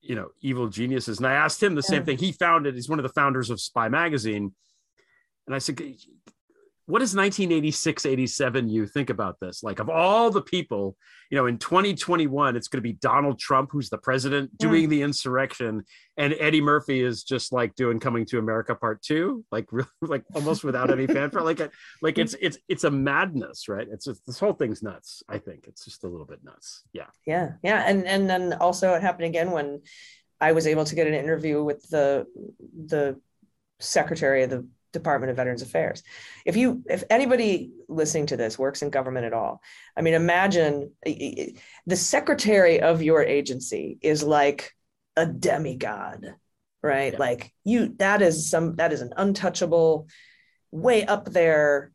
[0.00, 1.18] you know evil geniuses.
[1.18, 2.74] And i asked him the same thing he founded.
[2.74, 4.54] He's one of the founders of spy magazine.
[5.46, 5.80] And i said
[6.88, 9.62] what does 1986 87 you think about this?
[9.62, 10.96] Like of all the people
[11.30, 14.88] you know in 2021 it's going to be donald trump who's the president doing mm.
[14.88, 15.84] the insurrection
[16.16, 20.24] and eddie murphy is just like doing coming to america part two like really like
[20.34, 21.42] almost without any fanfare.
[21.42, 21.70] Like a,
[22.02, 23.86] like it's it's it's a madness right?
[23.90, 25.66] It's just this whole thing's nuts i think.
[25.66, 26.82] It's just a little bit nuts.
[26.92, 27.06] Yeah.
[27.26, 29.82] Yeah yeah and and then also it happened again when
[30.40, 32.26] i was able to get an interview with the
[32.86, 33.20] the
[33.80, 36.02] secretary of the Department of Veterans Affairs.
[36.44, 39.60] If you, if anybody listening to this works in government at all,
[39.96, 44.74] I mean, imagine the secretary of your agency is like
[45.16, 46.34] a demigod,
[46.82, 47.12] right?
[47.12, 47.18] Yeah.
[47.18, 50.08] Like you, that is some, that is an untouchable,
[50.70, 51.92] way up there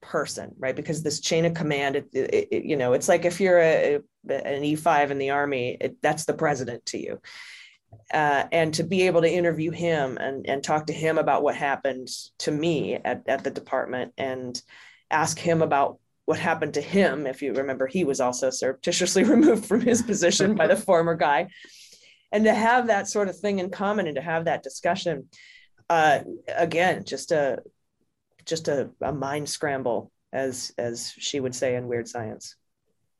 [0.00, 0.74] person, right?
[0.74, 3.94] Because this chain of command, it, it, it, you know, it's like if you're a,
[4.28, 7.20] an E5 in the army, that's the president to you
[8.12, 11.54] uh, and to be able to interview him and, and talk to him about what
[11.54, 14.60] happened to me at, at the department and
[15.10, 17.26] ask him about what happened to him.
[17.26, 21.48] If you remember, he was also surreptitiously removed from his position by the former guy.
[22.32, 25.28] And to have that sort of thing in common and to have that discussion,
[25.88, 26.20] uh,
[26.56, 27.58] again, just a
[28.46, 32.54] just a, a mind scramble, as as she would say in Weird Science.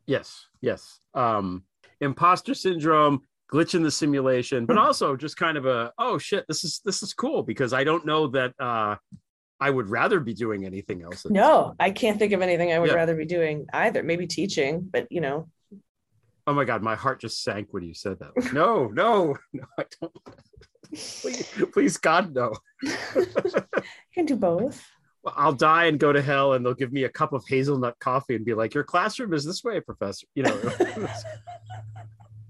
[0.07, 1.01] Yes, yes.
[1.15, 1.65] Um,
[2.01, 6.65] imposter syndrome glitch in the simulation, but also just kind of a oh shit, this
[6.65, 8.97] is this is cool because I don't know that uh,
[9.61, 11.27] I would rather be doing anything else.
[11.29, 12.97] No, I can't think of anything I would yeah.
[12.97, 14.03] rather be doing either.
[14.03, 15.49] Maybe teaching, but you know.
[16.47, 18.53] Oh my god, my heart just sank when you said that.
[18.53, 20.13] no, no, no, I don't.
[20.93, 22.53] please, please, God, no.
[22.83, 23.27] you
[24.15, 24.83] can do both.
[25.23, 27.99] Well, I'll die and go to hell, and they'll give me a cup of hazelnut
[27.99, 30.75] coffee and be like, "Your classroom is this way, professor." You know.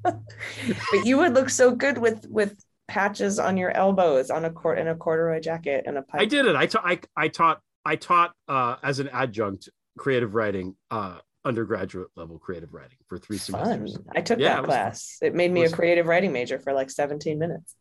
[0.03, 2.57] But you would look so good with with
[2.89, 6.21] patches on your elbows on a court in a corduroy jacket and a pipe.
[6.21, 6.57] I did it.
[6.57, 6.85] I taught.
[6.85, 7.61] I, I taught.
[7.85, 13.39] I taught uh, as an adjunct creative writing, uh, undergraduate level creative writing for three
[13.39, 13.99] semesters.
[14.15, 15.17] I took yeah, that it class.
[15.23, 17.75] It made me it a creative writing major for like 17 minutes.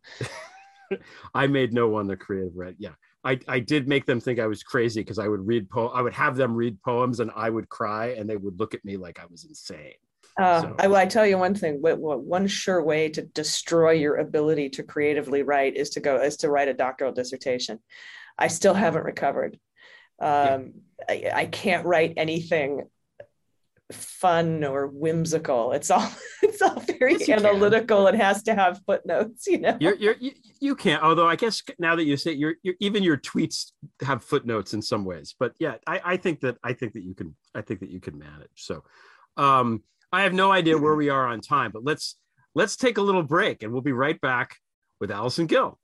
[1.34, 2.76] I made no one the creative write.
[2.80, 2.94] Yeah.
[3.24, 6.02] I, I did make them think I was crazy because I would read po I
[6.02, 8.96] would have them read poems and I would cry and they would look at me
[8.96, 9.94] like I was insane.
[10.40, 10.76] Uh, so.
[10.80, 11.82] I will I tell you one thing.
[11.82, 16.22] What, what, one sure way to destroy your ability to creatively write is to go
[16.22, 17.80] is to write a doctoral dissertation.
[18.38, 19.60] I still haven't recovered.
[20.22, 20.74] Um,
[21.10, 21.34] yeah.
[21.36, 22.88] I, I can't write anything
[23.92, 25.74] fun or whimsical.
[25.74, 26.10] It's all
[26.44, 28.08] it's all very yes, analytical.
[28.08, 29.78] It has to have footnotes, you know.
[29.80, 31.04] You're, you're, you you can't.
[31.04, 33.72] Although I guess now that you say you're, you're even your tweets
[34.02, 35.36] have footnotes in some ways.
[35.38, 38.00] But yeah, I, I think that I think that you can I think that you
[38.00, 38.50] can manage.
[38.56, 38.84] So,
[39.38, 42.18] um, I have no idea where we are on time, but let's
[42.56, 44.56] let's take a little break and we'll be right back
[45.00, 45.80] with Allison Gill.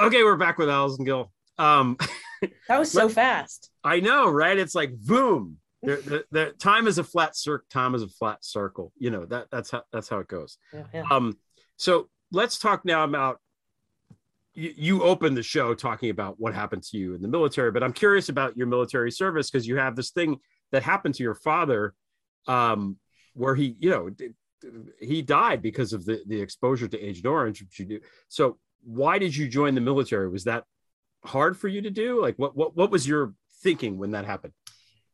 [0.00, 1.32] Okay, we're back with Allison Gill.
[1.58, 1.96] Um,
[2.68, 3.70] that was so fast.
[3.84, 4.58] I know, right?
[4.58, 5.58] It's like boom.
[5.82, 7.66] The, the, the, time is a flat circle.
[7.68, 8.92] Time is a flat circle.
[8.98, 10.58] You know that that's how that's how it goes.
[10.72, 11.04] Yeah, yeah.
[11.10, 11.36] Um,
[11.76, 13.38] so let's talk now about
[14.54, 17.82] you, you opened the show talking about what happened to you in the military, but
[17.82, 20.38] I'm curious about your military service because you have this thing
[20.70, 21.94] that happened to your father
[22.46, 22.96] um,
[23.34, 24.10] where he, you know,
[25.00, 27.62] he died because of the, the exposure to Agent Orange.
[27.62, 28.00] Which you do.
[28.28, 30.28] So why did you join the military?
[30.28, 30.64] Was that
[31.24, 32.20] hard for you to do?
[32.20, 34.52] Like what, what, what was your thinking when that happened?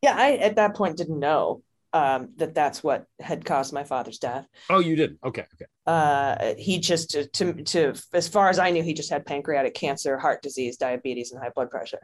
[0.01, 4.19] Yeah, I at that point didn't know um, that that's what had caused my father's
[4.19, 4.47] death.
[4.69, 5.19] Oh, you didn't?
[5.23, 5.65] Okay, okay.
[5.85, 9.73] Uh, he just to, to, to as far as I knew, he just had pancreatic
[9.73, 12.01] cancer, heart disease, diabetes, and high blood pressure.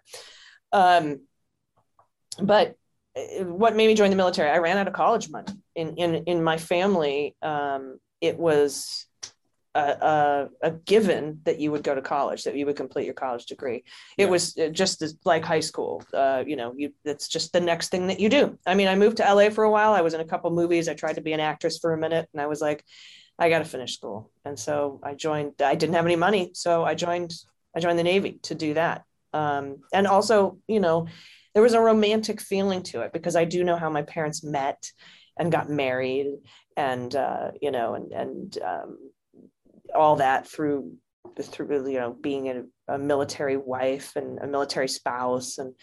[0.71, 1.21] Um,
[2.41, 2.75] but
[3.43, 6.43] what made me join the military i ran out of college money in in in
[6.43, 9.08] my family um, it was
[9.75, 13.13] a, a, a given that you would go to college, that you would complete your
[13.13, 13.84] college degree.
[14.17, 16.01] It was uh, just as, like high school.
[16.13, 18.58] Uh, you know, you it's just the next thing that you do.
[18.65, 19.93] I mean, I moved to LA for a while.
[19.93, 20.88] I was in a couple movies.
[20.88, 22.86] I tried to be an actress for a minute, and I was like,
[23.38, 24.32] I got to finish school.
[24.45, 25.62] And so I joined.
[25.62, 27.34] I didn't have any money, so I joined.
[27.75, 29.04] I joined the Navy to do that.
[29.34, 31.08] Um, and also, you know,
[31.55, 34.91] there was a romantic feeling to it because I do know how my parents met
[35.39, 36.27] and got married,
[36.77, 38.97] and uh, you know, and and um,
[39.95, 40.93] all that through
[41.41, 42.63] through you know being a,
[42.93, 45.57] a, military wife and a military spouse.
[45.57, 45.73] And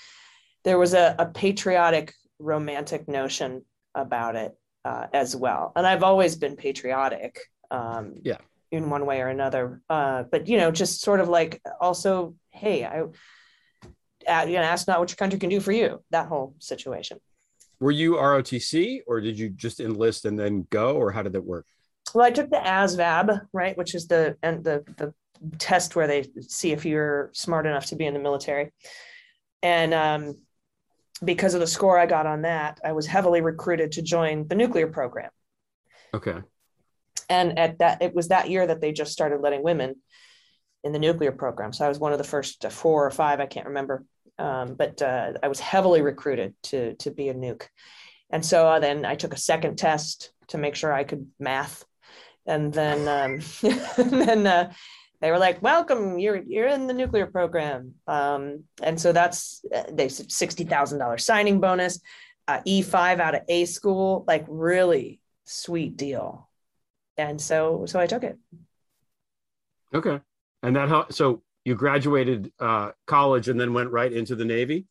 [0.62, 4.52] there was a, a patriotic romantic notion about it
[4.84, 5.72] uh, as well.
[5.74, 7.38] And i've always been patriotic
[7.70, 8.38] um, yeah.
[8.70, 9.80] in one way or another.
[9.90, 13.02] Uh, but you know just sort of like also hey i
[14.28, 17.18] you know ask not what your country can do for you that whole situation
[17.80, 21.44] were you rotc or did you just enlist and then go or how did that
[21.44, 21.66] work
[22.14, 25.14] well, I took the ASVAB, right, which is the and the the
[25.58, 28.72] test where they see if you're smart enough to be in the military.
[29.62, 30.36] And um,
[31.24, 34.54] because of the score I got on that, I was heavily recruited to join the
[34.54, 35.30] nuclear program.
[36.14, 36.38] Okay.
[37.28, 39.96] And at that, it was that year that they just started letting women
[40.84, 41.72] in the nuclear program.
[41.72, 44.04] So I was one of the first four or five, I can't remember.
[44.42, 47.66] Um, but uh, I was heavily recruited to to be a nuke.
[48.30, 51.84] And so uh, then I took a second test to make sure I could math
[52.46, 53.40] and then um,
[53.96, 54.72] and then uh,
[55.20, 59.84] they were like, "Welcome, you're you're in the nuclear program." Um, and so that's uh,
[59.90, 62.00] they sixty thousand dollars signing bonus,
[62.48, 66.48] uh, E five out of A school, like really sweet deal.
[67.16, 68.38] And so so I took it.
[69.94, 70.20] Okay,
[70.62, 74.86] and that how so you graduated uh, college and then went right into the Navy.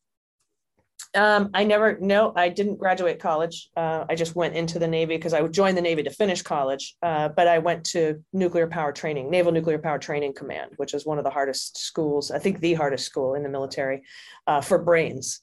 [1.14, 3.68] Um, I never, no, I didn't graduate college.
[3.76, 6.40] Uh, I just went into the Navy because I would join the Navy to finish
[6.40, 6.96] college.
[7.02, 11.04] Uh, but I went to nuclear power training, Naval Nuclear Power Training Command, which is
[11.04, 14.02] one of the hardest schools, I think the hardest school in the military
[14.46, 15.42] uh, for brains,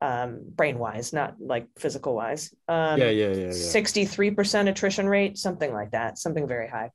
[0.00, 2.54] um, brain wise, not like physical wise.
[2.66, 3.50] Um, yeah, yeah, yeah, yeah.
[3.50, 6.90] 63% attrition rate, something like that, something very high.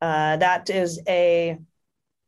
[0.00, 1.58] Uh, that is a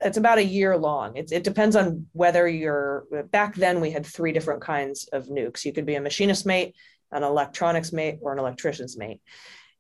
[0.01, 1.17] it's about a year long.
[1.17, 5.65] It, it depends on whether you're back then we had three different kinds of nukes.
[5.65, 6.75] You could be a machinist mate,
[7.11, 9.21] an electronics mate, or an electrician's mate.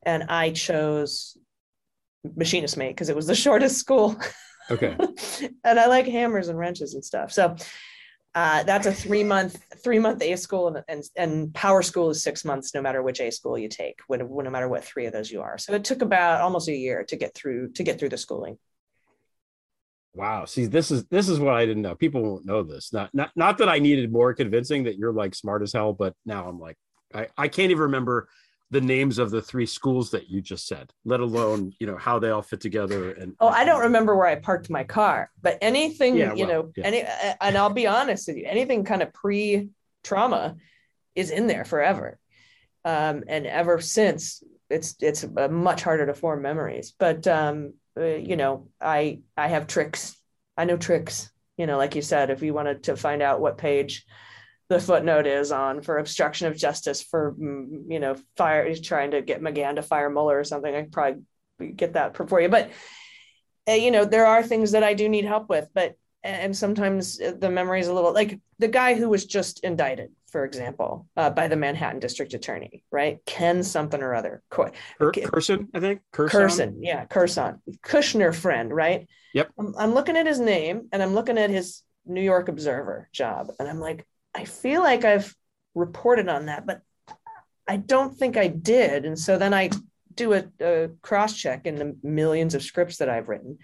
[0.03, 1.37] And I chose
[2.37, 4.17] machinist mate because it was the shortest school.
[4.71, 4.97] Okay.
[5.65, 7.33] and I like hammers and wrenches and stuff.
[7.33, 7.57] So
[8.35, 12.23] uh, that's a three month three month A school and, and, and power school is
[12.23, 15.13] six months no matter which A school you take, when, no matter what three of
[15.13, 15.59] those you are.
[15.59, 18.59] So it took about almost a year to get through to get through the schooling.
[20.19, 20.47] Wow.
[20.47, 21.95] See, this is this is what I didn't know.
[21.95, 22.93] People won't know this.
[22.93, 26.13] Not not not that I needed more convincing that you're like smart as hell, but
[26.27, 26.77] now I'm like,
[27.15, 28.29] I, I can't even remember
[28.73, 32.19] the names of the three schools that you just said, let alone, you know, how
[32.19, 33.13] they all fit together.
[33.13, 36.63] And oh, I don't remember where I parked my car, but anything, yeah, you well,
[36.65, 36.85] know, yeah.
[36.85, 37.05] any
[37.41, 40.57] and I'll be honest with you, anything kind of pre-trauma
[41.15, 42.19] is in there forever.
[42.85, 46.93] Um, and ever since it's it's much harder to form memories.
[46.99, 50.17] But um, uh, you know, I I have tricks.
[50.57, 51.31] I know tricks.
[51.57, 54.07] You know, like you said, if you wanted to find out what page
[54.69, 59.23] the footnote is on for obstruction of justice for mm, you know fire trying to
[59.23, 61.23] get McGahn to fire Mueller or something, I could probably
[61.75, 62.49] get that for you.
[62.49, 62.71] But
[63.69, 67.19] uh, you know, there are things that I do need help with, but and sometimes
[67.19, 71.31] the memory is a little like the guy who was just indicted for example, uh,
[71.31, 73.19] by the Manhattan District Attorney, right?
[73.27, 74.43] Ken something or other.
[75.27, 76.01] Kurson, I think.
[76.13, 77.61] Kurson, yeah, Kurson.
[77.83, 79.09] Kushner friend, right?
[79.35, 79.51] Yep.
[79.59, 83.51] I'm, I'm looking at his name and I'm looking at his New York Observer job,
[83.59, 85.35] and I'm like, I feel like I've
[85.75, 86.83] reported on that, but
[87.67, 89.05] I don't think I did.
[89.05, 89.71] And so then I
[90.15, 93.59] do a, a cross check in the millions of scripts that I've written.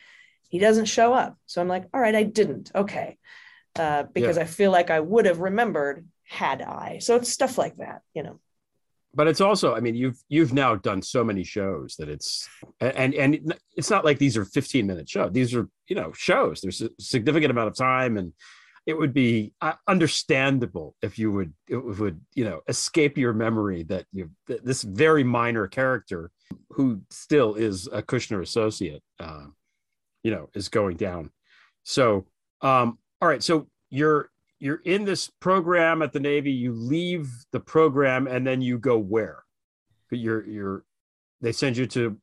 [0.48, 1.36] He doesn't show up.
[1.46, 2.70] So I'm like, all right, I didn't.
[2.74, 3.18] Okay.
[3.76, 4.42] Uh, because yeah.
[4.44, 6.98] I feel like I would have remembered had I.
[7.00, 8.40] So it's stuff like that, you know.
[9.16, 12.48] But it's also, I mean, you've you've now done so many shows that it's
[12.80, 15.30] and and it's not like these are 15 minute shows.
[15.32, 16.60] These are, you know, shows.
[16.60, 18.32] There's a significant amount of time and
[18.86, 23.82] it would be uh, understandable if you would it would you know escape your memory
[23.84, 26.30] that you this very minor character
[26.70, 29.46] who still is a Kushner associate uh,
[30.22, 31.30] you know is going down
[31.82, 32.26] so
[32.60, 34.30] um all right so you're
[34.64, 38.96] you're in this program at the Navy, you leave the program, and then you go
[38.96, 39.44] where?
[40.10, 40.84] You're you're
[41.42, 42.16] they send you to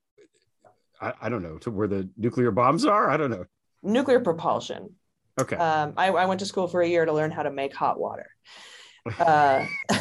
[1.00, 3.12] I, I don't know to where the nuclear bombs are.
[3.12, 3.46] I don't know.
[3.84, 4.96] Nuclear propulsion.
[5.40, 5.56] Okay.
[5.56, 8.00] Um, I, I went to school for a year to learn how to make hot
[8.00, 8.28] water.
[9.20, 9.66] Uh,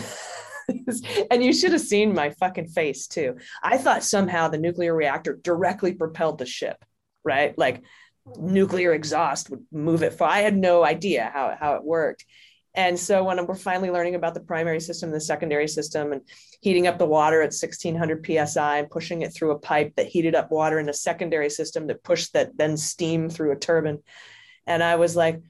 [1.30, 3.34] and you should have seen my fucking face too.
[3.62, 6.76] I thought somehow the nuclear reactor directly propelled the ship.
[7.24, 7.56] right?
[7.56, 7.82] Like
[8.36, 10.14] nuclear exhaust would move it.
[10.14, 12.24] For I had no idea how, how it worked.
[12.74, 16.22] And so when we're finally learning about the primary system, the secondary system, and
[16.60, 20.36] heating up the water at 1600 psi and pushing it through a pipe that heated
[20.36, 23.98] up water in a secondary system that pushed that then steam through a turbine.
[24.66, 25.42] And I was like,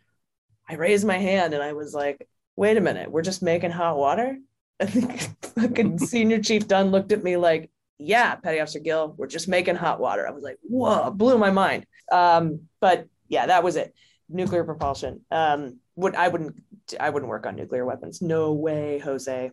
[0.69, 3.99] I raised my hand and I was like, wait a minute, we're just making hot
[3.99, 4.39] water?
[4.81, 7.71] I think fucking senior chief Dunn looked at me like,
[8.01, 10.27] yeah, Petty Officer Gill, we're just making hot water.
[10.27, 11.87] I was like, whoa, blew my mind.
[12.11, 13.95] Um, but yeah, that was it.
[14.29, 15.25] Nuclear propulsion.
[15.31, 16.63] Um, would I wouldn't
[16.99, 18.23] I wouldn't work on nuclear weapons.
[18.23, 19.51] No way, Jose.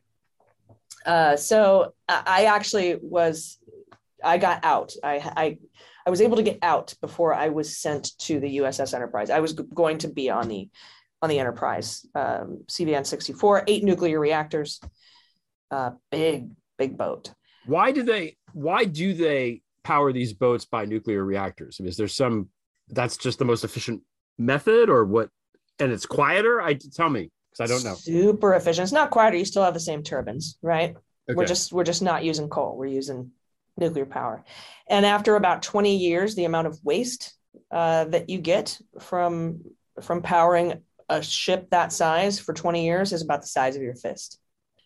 [1.05, 3.59] Uh, so I actually was
[4.23, 4.93] I got out.
[5.03, 5.57] I I
[6.05, 9.29] I was able to get out before I was sent to the USS Enterprise.
[9.29, 10.69] I was going to be on the
[11.21, 14.79] on the Enterprise, um, CVN 64, eight nuclear reactors,
[15.71, 17.31] uh, big big boat.
[17.67, 18.37] Why do they?
[18.53, 21.77] Why do they power these boats by nuclear reactors?
[21.79, 22.49] I mean, is there some?
[22.89, 24.01] That's just the most efficient
[24.37, 25.29] method, or what?
[25.79, 26.61] And it's quieter.
[26.61, 27.95] I tell me because I don't know.
[27.95, 28.83] Super efficient.
[28.83, 29.37] It's not quieter.
[29.37, 30.91] You still have the same turbines, right?
[30.91, 31.35] Okay.
[31.35, 32.77] We're just we're just not using coal.
[32.77, 33.31] We're using
[33.77, 34.43] nuclear power.
[34.89, 37.33] And after about 20 years, the amount of waste
[37.71, 39.61] uh, that you get from
[40.01, 43.95] from powering a ship that size for 20 years is about the size of your
[43.95, 44.39] fist.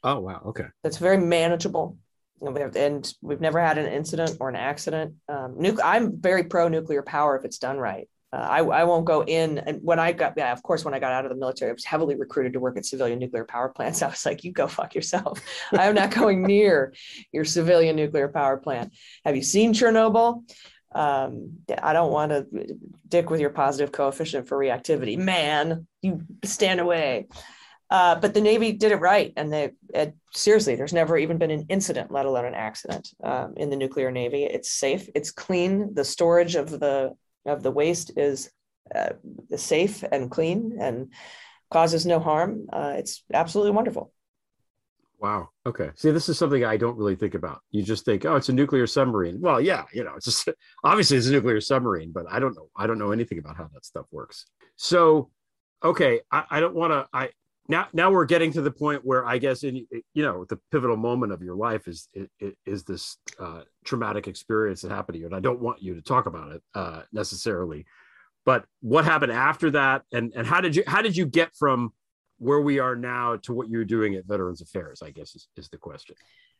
[0.03, 0.65] Oh wow, okay.
[0.83, 1.97] That's very manageable.
[2.41, 5.15] And we've never had an incident or an accident.
[5.29, 8.07] Um, nucle- I'm very pro nuclear power if it's done right.
[8.33, 9.57] Uh, I, I won't go in.
[9.57, 11.73] And when I got, yeah, of course, when I got out of the military, I
[11.73, 14.01] was heavily recruited to work at civilian nuclear power plants.
[14.03, 15.41] I was like, you go fuck yourself.
[15.71, 16.93] I'm not going near
[17.31, 18.93] your civilian nuclear power plant.
[19.25, 20.43] Have you seen Chernobyl?
[20.93, 22.45] Um, I don't want to
[23.07, 25.17] dick with your positive coefficient for reactivity.
[25.17, 27.27] Man, you stand away.
[27.91, 29.71] Uh, but the Navy did it right, and they
[30.33, 34.09] seriously, there's never even been an incident, let alone an accident, um, in the nuclear
[34.09, 34.45] Navy.
[34.45, 35.93] It's safe, it's clean.
[35.93, 37.13] The storage of the
[37.45, 38.49] of the waste is
[38.95, 39.09] uh,
[39.57, 41.11] safe and clean and
[41.69, 42.67] causes no harm.
[42.71, 44.13] Uh, it's absolutely wonderful.
[45.19, 45.49] Wow.
[45.65, 45.91] Okay.
[45.95, 47.61] See, this is something I don't really think about.
[47.69, 49.39] You just think, oh, it's a nuclear submarine.
[49.39, 50.49] Well, yeah, you know, it's just
[50.83, 52.69] obviously it's a nuclear submarine, but I don't know.
[52.75, 54.45] I don't know anything about how that stuff works.
[54.77, 55.29] So,
[55.83, 57.07] okay, I, I don't want to.
[57.13, 57.29] I
[57.71, 60.97] now now we're getting to the point where I guess in you know the pivotal
[60.97, 65.25] moment of your life is is, is this uh, traumatic experience that happened to you,
[65.25, 67.85] and I don't want you to talk about it uh, necessarily,
[68.45, 71.93] but what happened after that, and and how did you how did you get from
[72.39, 75.01] where we are now to what you're doing at Veterans Affairs?
[75.01, 76.15] I guess is, is the question.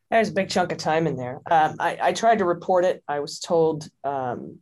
[0.10, 1.42] There's a big chunk of time in there.
[1.50, 3.02] Um, I, I tried to report it.
[3.08, 4.60] I was told, um,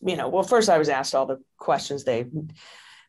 [0.00, 2.26] you know, well, first I was asked all the questions they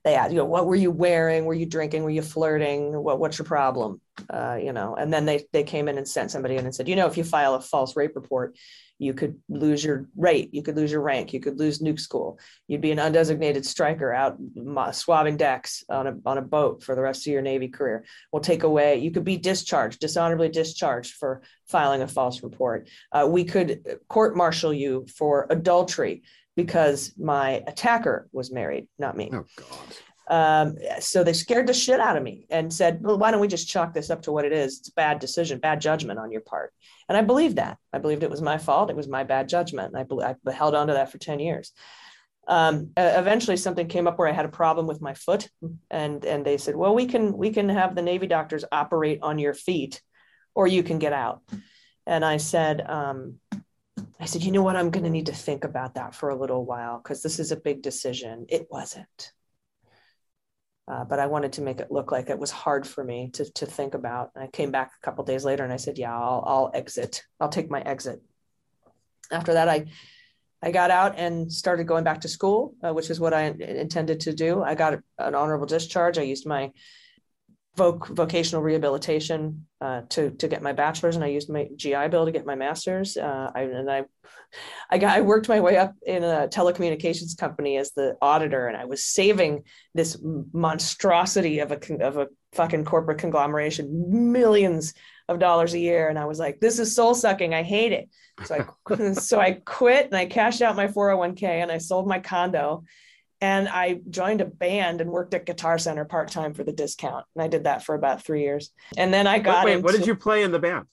[0.04, 1.46] they asked, you know, what were you wearing?
[1.46, 2.04] Were you drinking?
[2.04, 2.92] Were you flirting?
[2.92, 4.02] What, what's your problem?
[4.30, 6.88] Uh, you know, and then they, they came in and sent somebody in and said,
[6.88, 8.56] you know, if you file a false rape report,
[9.00, 12.40] you could lose your rate, you could lose your rank, you could lose nuke school.
[12.68, 14.38] You'd be an undesignated striker out
[14.94, 18.06] swabbing decks on a, on a boat for the rest of your Navy career.
[18.32, 22.88] We'll take away, you could be discharged, dishonorably discharged for filing a false report.
[23.12, 26.24] Uh, we could court martial you for adultery
[26.56, 29.30] because my attacker was married, not me.
[29.34, 29.96] Oh God.
[30.26, 33.48] Um, so they scared the shit out of me and said, "Well, why don't we
[33.48, 34.80] just chalk this up to what it is?
[34.80, 36.74] It's a bad decision, bad judgment on your part."
[37.10, 37.78] And I believed that.
[37.92, 38.90] I believed it was my fault.
[38.90, 39.94] It was my bad judgment.
[39.94, 41.74] And I, I held on to that for ten years.
[42.48, 45.50] Um, eventually, something came up where I had a problem with my foot,
[45.92, 49.40] and and they said, "Well, we can we can have the Navy doctors operate on
[49.40, 50.02] your feet,
[50.56, 51.42] or you can get out."
[52.06, 53.40] And I said, um,
[54.20, 54.76] I said, you know what?
[54.76, 57.52] I'm going to need to think about that for a little while because this is
[57.52, 58.46] a big decision.
[58.50, 59.34] It wasn't.
[60.88, 63.52] Uh, but I wanted to make it look like it was hard for me to,
[63.54, 64.32] to think about.
[64.36, 67.24] And I came back a couple days later and I said, yeah, I'll, I'll exit.
[67.40, 68.22] I'll take my exit.
[69.32, 69.86] After that, I,
[70.62, 74.20] I got out and started going back to school, uh, which is what I intended
[74.22, 74.62] to do.
[74.62, 76.18] I got an honorable discharge.
[76.18, 76.72] I used my
[77.78, 82.26] voc- vocational rehabilitation uh, to to get my bachelor's, and I used my GI Bill
[82.26, 83.18] to get my master's.
[83.18, 84.04] Uh, I, and I,
[84.90, 88.78] I got I worked my way up in a telecommunications company as the auditor, and
[88.78, 89.64] I was saving
[89.94, 94.94] this monstrosity of a of a fucking corporate conglomeration, millions
[95.28, 97.54] of dollars a year, and I was like, this is soul sucking.
[97.54, 98.10] I hate it.
[98.46, 98.56] So
[98.90, 102.84] I so I quit and I cashed out my 401k and I sold my condo
[103.44, 107.26] and I joined a band and worked at Guitar Center part time for the discount.
[107.36, 108.72] And I did that for about three years.
[108.96, 109.66] And then I got.
[109.66, 110.86] Wait, wait into, what did you play in the band?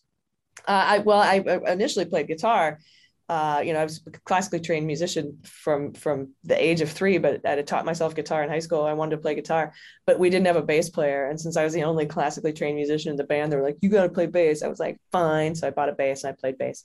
[0.66, 1.36] Uh, I well, I
[1.70, 2.80] initially played guitar.
[3.28, 7.18] Uh, you know, I was a classically trained musician from from the age of three,
[7.18, 8.82] but I had taught myself guitar in high school.
[8.82, 9.72] I wanted to play guitar,
[10.04, 11.28] but we didn't have a bass player.
[11.28, 13.78] And since I was the only classically trained musician in the band, they were like,
[13.80, 16.32] "You got to play bass." I was like, "Fine." So I bought a bass and
[16.32, 16.84] I played bass.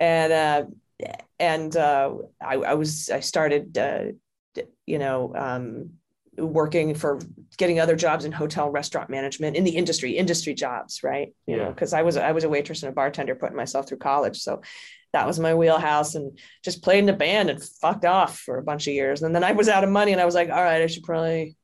[0.00, 0.64] And uh,
[1.38, 4.04] and uh, I, I was I started uh,
[4.90, 5.66] you know um,
[6.38, 7.12] working for
[7.58, 11.28] getting other jobs in hotel restaurant management in the industry industry jobs right?
[11.46, 11.64] You Yeah.
[11.64, 14.38] know because i was i was a waitress and a bartender putting myself through college.
[14.46, 14.52] So
[15.12, 16.26] that was my wheelhouse and
[16.66, 19.22] just played in a band and fucked off for a bunch of years.
[19.22, 21.08] And then i was out of money and i was like all right i should
[21.12, 21.56] probably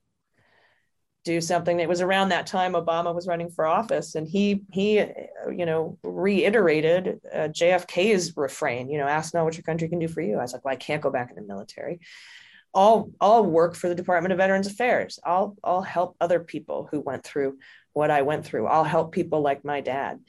[1.25, 1.81] do something.
[1.81, 4.45] It was around that time obama was running for office and he
[4.79, 4.89] he
[5.61, 7.05] you know reiterated
[7.39, 10.35] uh, jfk's refrain you know ask not what your country can do for you.
[10.39, 11.97] I was like well i can't go back in the military
[12.75, 15.19] I'll I'll work for the Department of Veterans Affairs.
[15.25, 17.59] I'll I'll help other people who went through
[17.93, 18.67] what I went through.
[18.67, 20.21] I'll help people like my dad,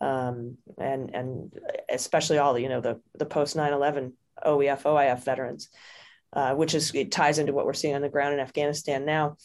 [0.00, 1.52] um, and and
[1.88, 4.12] especially all the you know the the post 9/11
[4.44, 5.68] OEF OIF veterans,
[6.32, 9.36] uh, which is it ties into what we're seeing on the ground in Afghanistan now.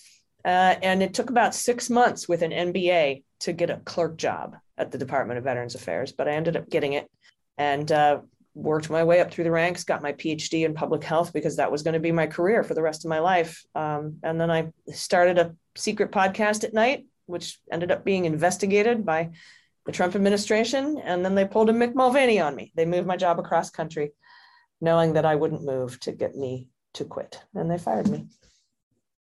[0.45, 4.57] Uh, and it took about six months with an MBA to get a clerk job
[4.77, 7.09] at the Department of Veterans Affairs, but I ended up getting it.
[7.57, 8.19] And uh,
[8.55, 11.71] worked my way up through the ranks, got my PhD in public health because that
[11.71, 13.63] was going to be my career for the rest of my life.
[13.73, 19.05] Um, and then I started a secret podcast at night, which ended up being investigated
[19.05, 19.31] by
[19.85, 20.99] the Trump administration.
[21.03, 22.71] And then they pulled a Mick Mulvaney on me.
[22.75, 24.11] They moved my job across country,
[24.79, 27.41] knowing that I wouldn't move to get me to quit.
[27.55, 28.27] And they fired me.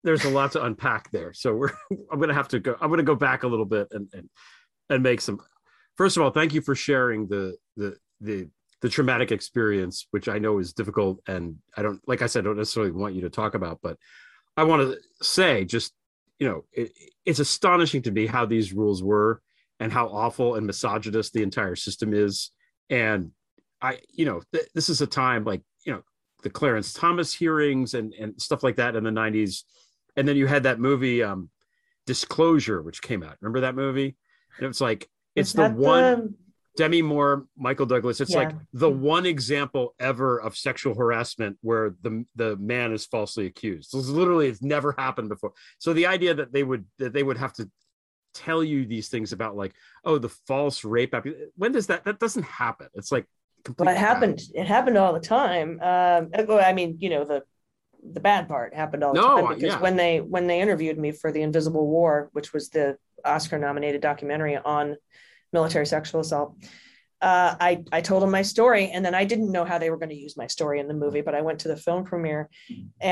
[0.05, 1.33] there's a lot to unpack there.
[1.33, 1.73] So we're
[2.13, 2.77] I'm gonna have to go.
[2.81, 4.29] I'm gonna go back a little bit and and
[4.91, 5.41] and make some.
[5.97, 8.49] First of all, thank you for sharing the the the
[8.87, 12.45] the traumatic experience, which I know is difficult, and I don't like I said, I
[12.45, 13.97] don't necessarily want you to talk about, but
[14.57, 15.93] I want to say just
[16.39, 16.93] you know it,
[17.25, 19.43] it's astonishing to me how these rules were
[19.81, 22.53] and how awful and misogynist the entire system is,
[22.89, 23.33] and
[23.83, 26.03] I you know th- this is a time like you know
[26.45, 29.65] the Clarence Thomas hearings and and stuff like that in the 90s
[30.15, 31.51] and then you had that movie um
[32.07, 33.37] disclosure which came out.
[33.41, 34.17] Remember that movie?
[34.59, 36.37] And it's like it's the one
[36.77, 42.25] demi moore michael douglas it's like the one example ever of sexual harassment where the
[42.37, 46.53] the man is falsely accused it's literally it's never happened before so the idea that
[46.53, 47.69] they would that they would have to
[48.35, 49.73] tell you these things about like
[50.05, 53.27] oh the false rape app- when does that that doesn't happen it's like
[53.67, 54.41] complete but it happened.
[54.55, 55.81] It happened all the time.
[55.83, 57.43] Um, I mean, you know, the
[58.13, 59.81] the bad part happened all the No, time because yeah.
[59.81, 64.01] when they when they interviewed me for the Invisible War, which was the Oscar nominated
[64.01, 64.97] documentary on
[65.59, 66.51] military sexual assault,
[67.31, 70.01] uh, I I told them my story, and then I didn't know how they were
[70.03, 72.45] going to use my story in the movie, but I went to the film premiere,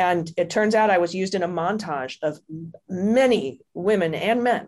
[0.06, 2.32] and it turns out I was used in a montage of
[3.18, 3.42] many
[3.88, 4.64] women and men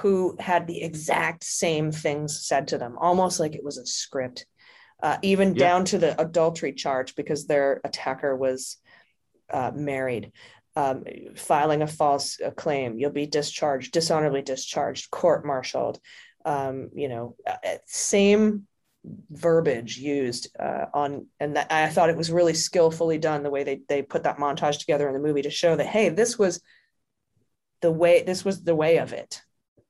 [0.00, 4.38] who had the exact same things said to them, almost like it was a script,
[5.06, 5.64] uh, even Yeah.
[5.66, 8.58] down to the adultery charge because their attacker was
[9.58, 10.24] uh, married.
[10.76, 11.04] Um,
[11.50, 12.28] filing a false
[12.62, 15.96] claim, you'll be discharged, dishonorably discharged, court-martialed.
[16.48, 18.66] Um, you know, uh, same
[19.30, 23.62] verbiage used uh, on, and that, I thought it was really skillfully done the way
[23.64, 26.60] they they put that montage together in the movie to show that hey, this was
[27.80, 29.42] the way, this was the way of it.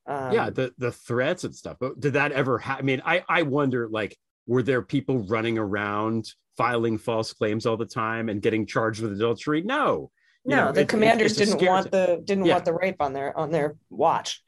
[0.07, 3.23] Um, yeah the the threats and stuff but did that ever happen i mean i
[3.29, 8.41] i wonder like were there people running around filing false claims all the time and
[8.41, 10.11] getting charged with adultery no
[10.47, 12.55] You no, know, the it- it- commanders it's a didn't want the didn't Yeah.
[12.55, 14.43] want the rape on their on their watch.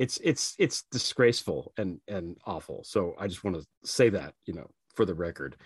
[0.00, 2.82] It's it's it's disgraceful and and awful.
[2.84, 5.56] So i just want to say that you know for the record.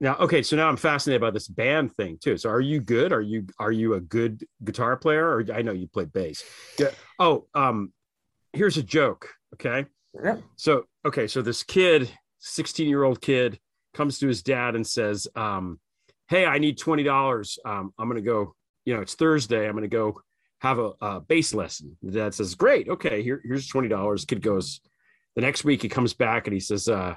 [0.00, 2.38] Now okay so now i'm fascinated by this band thing too.
[2.38, 3.12] So are you good?
[3.12, 5.28] Are you are you a good guitar player?
[5.28, 6.42] Or i know you play bass.
[6.78, 6.90] Yeah.
[7.18, 7.92] oh um
[8.54, 9.84] here's a joke okay?
[10.22, 10.42] Yep.
[10.56, 13.58] so okay so this kid 16 year old kid
[13.92, 15.78] comes to his dad and says um
[16.28, 18.54] hey i need $20 um i'm gonna go
[18.86, 19.68] you know it's thursday.
[19.68, 20.20] I'm gonna go
[20.64, 24.80] have a, a bass lesson the dad says great okay here, here's $20 kid goes
[25.36, 27.14] the next week he comes back and he says uh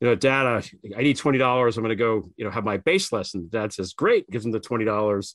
[0.00, 0.60] you know dad uh,
[0.96, 3.92] i need $20 i'm gonna go you know have my bass lesson the dad says
[3.94, 5.34] great gives him the $20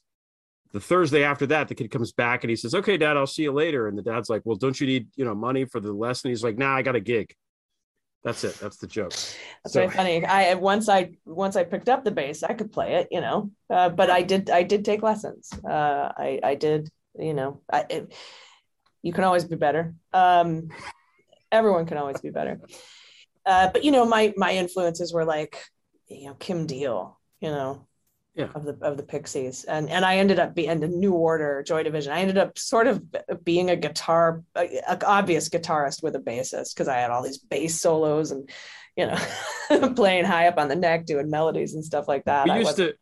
[0.74, 3.43] the Thursday after that, the kid comes back and he says, "Okay, Dad, I'll see
[3.43, 5.93] you later." And the dad's like, "Well, don't you need you know money for the
[5.93, 7.34] lesson?" He's like, "Nah, I got a gig."
[8.24, 8.55] That's it.
[8.60, 9.12] That's the joke.
[9.12, 10.26] That's So- very funny.
[10.26, 13.49] I once I once I picked up the bass, I could play it, you know.
[13.70, 15.49] Uh, but I did I did take lessons.
[15.64, 16.89] Uh, I I did,
[17.20, 17.61] you know.
[17.72, 18.13] I, it,
[19.03, 19.95] you can always be better.
[20.13, 20.70] Um,
[21.51, 22.59] everyone can always be better.
[23.45, 25.63] Uh, but you know, my my influences were like,
[26.07, 27.88] you know, Kim Deal, you know,
[28.36, 28.49] Yeah.
[28.53, 31.84] of the of the Pixies, and and I ended up being the New Order, Joy
[31.84, 32.11] Division.
[32.11, 33.01] I ended up sort of
[33.43, 37.38] being a guitar, a, a obvious guitarist with a bassist because I had all these
[37.38, 38.49] bass solos and
[38.97, 42.45] you know, playing high up on the neck, doing melodies and stuff like that.
[42.45, 42.95] we I used to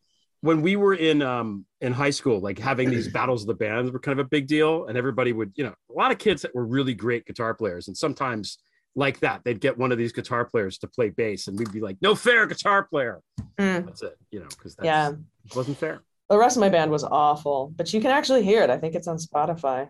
[0.45, 3.91] when we were in um in high school, like having these battles of the bands
[3.91, 6.41] were kind of a big deal, and everybody would, you know, a lot of kids
[6.43, 8.59] that were really great guitar players, and sometimes
[8.95, 9.41] like that.
[9.43, 12.15] They'd get one of these guitar players to play bass, and we'd be like, "No
[12.15, 13.21] fair, guitar player."
[13.57, 13.85] Mm.
[13.85, 15.11] That's it, you know, because Yeah.
[15.45, 16.01] it wasn't fair.
[16.29, 18.69] The rest of my band was awful, but you can actually hear it.
[18.69, 19.89] I think it's on Spotify.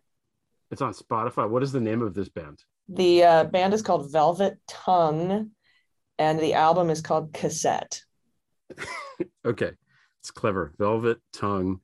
[0.71, 1.47] It's on Spotify.
[1.49, 2.57] What is the name of this band?
[2.89, 5.51] The uh, band is called Velvet Tongue,
[6.17, 8.01] and the album is called Cassette.
[9.45, 9.71] Okay,
[10.25, 10.73] it's clever.
[10.79, 11.81] Velvet Tongue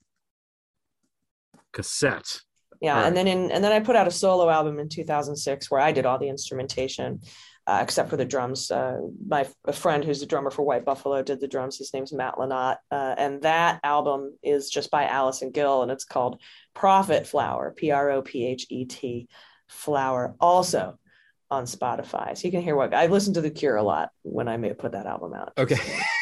[1.71, 2.41] cassette.
[2.81, 5.69] Yeah, All and then in and then I put out a solo album in 2006
[5.69, 7.21] where I did all the instrumentation,
[7.67, 8.71] uh, except for the drums.
[8.71, 11.77] Uh, my a friend who's a drummer for White Buffalo did the drums.
[11.77, 16.05] His name's Matt Lynott, uh, and that album is just by Allison Gill, and it's
[16.05, 16.41] called
[16.73, 19.27] Prophet Flower, P R O P H E T,
[19.67, 20.35] Flower.
[20.39, 20.97] Also
[21.51, 24.47] on Spotify, so you can hear what I listened to The Cure a lot when
[24.47, 25.53] I made, put that album out.
[25.59, 25.77] Okay.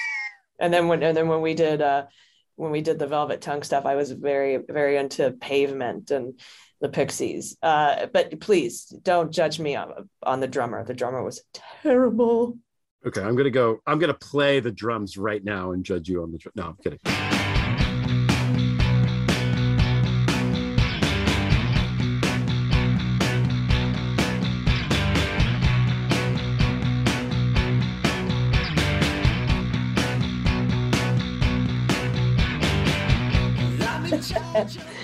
[0.59, 2.05] and then when and then when we did uh
[2.55, 6.39] when we did the velvet tongue stuff i was very very into pavement and
[6.81, 11.41] the pixies uh but please don't judge me on, on the drummer the drummer was
[11.83, 12.57] terrible
[13.05, 13.79] Okay, I'm gonna go.
[13.87, 16.39] I'm gonna play the drums right now and judge you on the.
[16.53, 17.38] No, I'm kidding.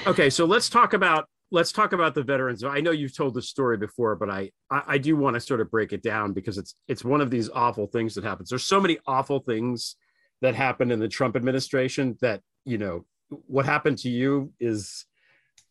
[0.07, 2.63] Okay, so let's talk about let's talk about the veterans.
[2.63, 5.61] I know you've told this story before, but I I, I do want to sort
[5.61, 8.49] of break it down because it's it's one of these awful things that happens.
[8.49, 9.95] There's so many awful things
[10.41, 15.05] that happened in the Trump administration that you know what happened to you is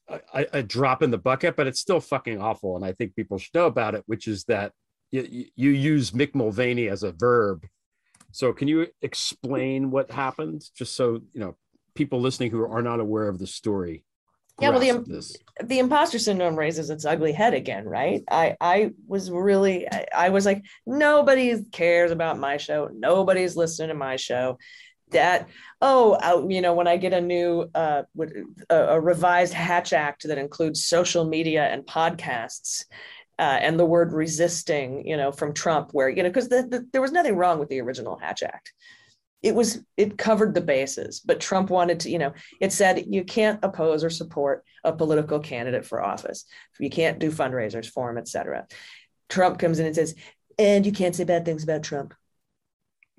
[0.09, 3.39] a, a- drop in the bucket, but it's still fucking awful, and I think people
[3.39, 4.03] should know about it.
[4.07, 4.73] Which is that
[5.11, 7.67] you, you use Mick Mulvaney as a verb.
[8.33, 11.57] So can you explain what happened, just so you know
[11.95, 14.05] people listening who are not aware of the story?
[14.61, 18.23] Yeah, well, the- the imposter syndrome raises its ugly head again right?
[18.31, 22.89] I i was really I, I was like nobody cares about my show.
[22.93, 24.59] Nobody's listening to my show.
[25.11, 25.49] That
[25.81, 28.03] oh I, you know when i get a new uh
[28.71, 32.85] a, a revised hatch act that includes social media and podcasts
[33.39, 36.87] uh, and the word resisting you know from trump where you know because the, the,
[36.93, 38.73] there was nothing wrong with the original hatch act
[39.45, 43.23] it was it covered the bases but trump wanted to you know it said you
[43.23, 46.45] can't oppose or support a political candidate for office.
[46.79, 48.67] You can't do fundraisers for him etc
[49.29, 50.15] trump comes in and says
[50.59, 52.15] and you can't say bad things about trump.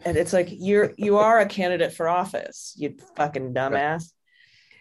[0.03, 4.11] And it's like you're you are a candidate for office you fucking dumbass.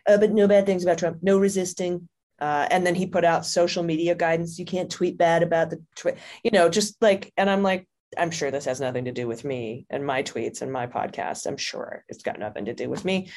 [0.07, 2.09] Uh, but no bad things about trump no resisting.
[2.41, 4.59] Uh, and then he put out social media guidance.
[4.59, 7.87] You can't tweet bad about the twi- you know just like and i'm like
[8.19, 11.47] i'm sure this has nothing to do with me and my tweets and my podcast
[11.47, 13.29] i'm sure it's got nothing to do with me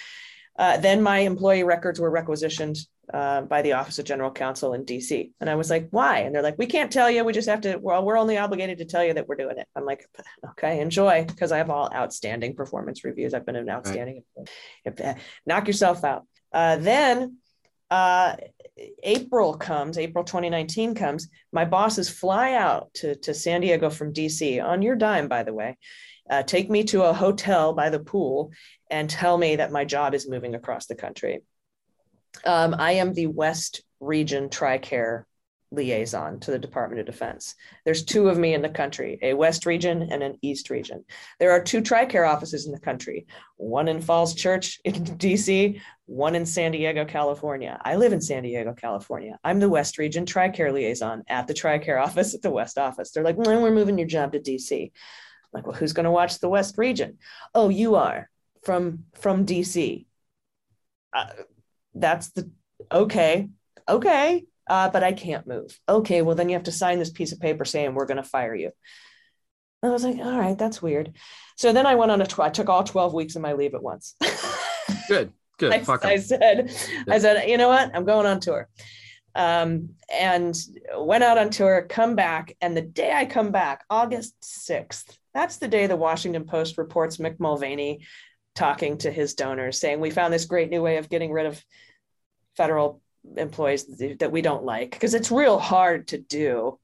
[0.57, 2.78] uh, then my employee records were requisitioned
[3.13, 5.32] uh, by the Office of General Counsel in DC.
[5.39, 6.19] And I was like, why?
[6.19, 7.23] And they're like, we can't tell you.
[7.23, 9.67] We just have to, well, we're only obligated to tell you that we're doing it.
[9.75, 10.05] I'm like,
[10.51, 13.34] okay, enjoy, because I have all outstanding performance reviews.
[13.34, 14.23] I've been an outstanding.
[14.84, 15.13] If, uh,
[15.45, 16.25] knock yourself out.
[16.51, 17.38] Uh, then
[17.91, 18.36] uh,
[19.03, 21.30] April comes, April 2019 comes.
[21.51, 25.53] My bosses fly out to, to San Diego from DC on your dime, by the
[25.53, 25.78] way.
[26.30, 28.51] Uh, take me to a hotel by the pool
[28.89, 31.41] and tell me that my job is moving across the country.
[32.45, 35.23] Um, I am the West Region TRICARE
[35.72, 37.55] liaison to the Department of Defense.
[37.84, 41.03] There's two of me in the country, a West Region and an East Region.
[41.39, 46.36] There are two TRICARE offices in the country, one in Falls Church in DC, one
[46.36, 47.80] in San Diego, California.
[47.84, 49.38] I live in San Diego, California.
[49.43, 53.11] I'm the West Region TRICARE liaison at the TRICARE office at the West office.
[53.11, 54.84] They're like, we're moving your job to DC.
[54.84, 57.18] I'm like, well, who's going to watch the West Region?
[57.53, 58.30] Oh, you are
[58.63, 60.05] from from DC.
[61.13, 61.26] Uh,
[61.93, 62.49] that's the
[62.91, 63.49] okay,
[63.88, 65.78] okay, uh, but I can't move.
[65.88, 68.24] Okay, well then you have to sign this piece of paper saying we're going to
[68.24, 68.72] fire you.
[69.84, 71.13] I was like, all right, that's weird.
[71.55, 73.76] So then I went on a tw- I took all twelve weeks of my leave
[73.76, 74.15] at once.
[75.07, 75.74] Good, good.
[75.74, 75.78] I.
[76.03, 76.70] I said,
[77.09, 77.91] I said, you know what?
[77.95, 78.68] I'm going on tour.
[79.36, 80.57] Um, and
[80.97, 82.55] went out on tour, come back.
[82.59, 87.18] And the day I come back, August 6th, that's the day the Washington Post reports
[87.18, 88.01] Mick Mulvaney
[88.55, 91.63] talking to his donors saying, We found this great new way of getting rid of
[92.57, 93.01] federal
[93.36, 93.86] employees
[94.19, 96.80] that we don't like because it's real hard to do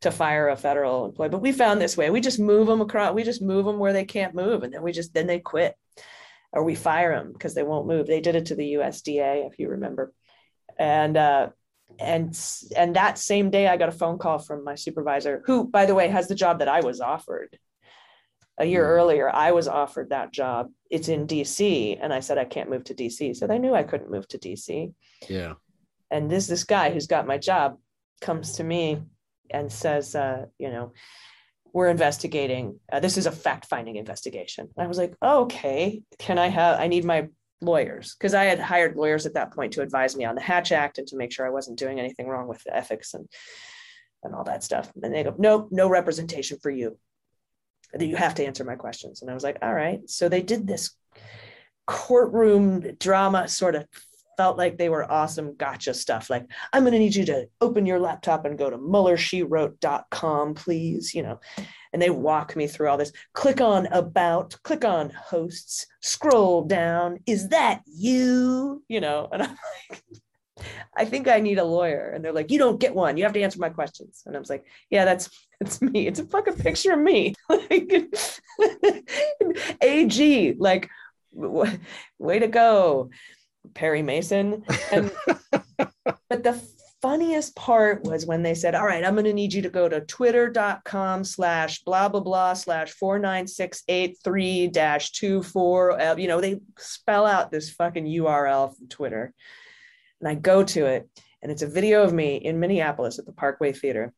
[0.00, 2.10] to fire a federal employee but we found this way.
[2.10, 4.82] We just move them across we just move them where they can't move and then
[4.82, 5.74] we just then they quit
[6.52, 8.06] or we fire them because they won't move.
[8.06, 10.12] They did it to the usda if you remember.
[10.78, 11.48] And uh
[11.98, 12.38] and
[12.76, 15.94] and that same day i got a phone call from my supervisor who by the
[15.94, 17.58] way has the job that i was offered.
[18.60, 18.88] A year Mhm.
[18.88, 20.68] earlier i was offered that job.
[20.90, 23.82] It's in dc and i said i can't move to dc so they knew i
[23.82, 24.92] couldn't move to dc
[25.28, 25.54] Yeah.
[26.10, 27.78] And this this guy who's got my job
[28.20, 29.02] comes to me
[29.50, 30.92] and says uh, you know
[31.72, 32.80] we're investigating.
[32.90, 34.68] Uh, this is a fact finding investigation.
[34.76, 37.28] And I was like, oh, okay, can I have, I need my
[37.60, 40.72] lawyers because I had hired lawyers at that point to advise me on the Hatch
[40.72, 43.28] Act and to make sure I wasn't doing anything wrong with ethics and
[44.24, 44.90] and all that stuff.
[45.00, 46.98] And they go, nope, no representation for you.
[47.98, 49.22] You have to answer my questions.
[49.22, 50.00] And I was like, all right.
[50.10, 50.90] So they did this
[51.86, 53.86] courtroom drama sort of
[54.38, 56.30] felt like they were awesome gotcha stuff.
[56.30, 61.14] Like, I'm going to need you to open your laptop and go to MuellerSheWrote.com, please.
[61.14, 61.40] You know,
[61.92, 63.12] and they walk me through all this.
[63.34, 67.18] Click on about, click on hosts, scroll down.
[67.26, 68.82] Is that you?
[68.88, 69.58] You know, and I'm
[69.90, 70.02] like,
[70.96, 72.12] I think I need a lawyer.
[72.14, 73.16] And they're like, you don't get one.
[73.16, 74.22] You have to answer my questions.
[74.24, 75.28] And I was like, yeah, that's
[75.60, 76.06] it's me.
[76.06, 77.34] It's a fucking picture of me.
[77.48, 77.92] like
[79.82, 80.88] AG, like
[81.32, 83.10] way to go.
[83.74, 84.64] Perry Mason.
[84.92, 85.10] And
[86.28, 86.60] but the
[87.00, 89.88] funniest part was when they said, all right, I'm going to need you to go
[89.88, 96.00] to twitter.com slash blah, blah, blah slash 49683 dash 24.
[96.00, 99.32] Uh, you know, they spell out this fucking URL from Twitter.
[100.20, 101.08] And I go to it
[101.42, 104.12] and it's a video of me in Minneapolis at the Parkway Theater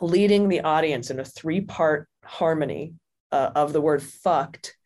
[0.00, 2.94] leading the audience in a three part harmony
[3.32, 4.76] uh, of the word fucked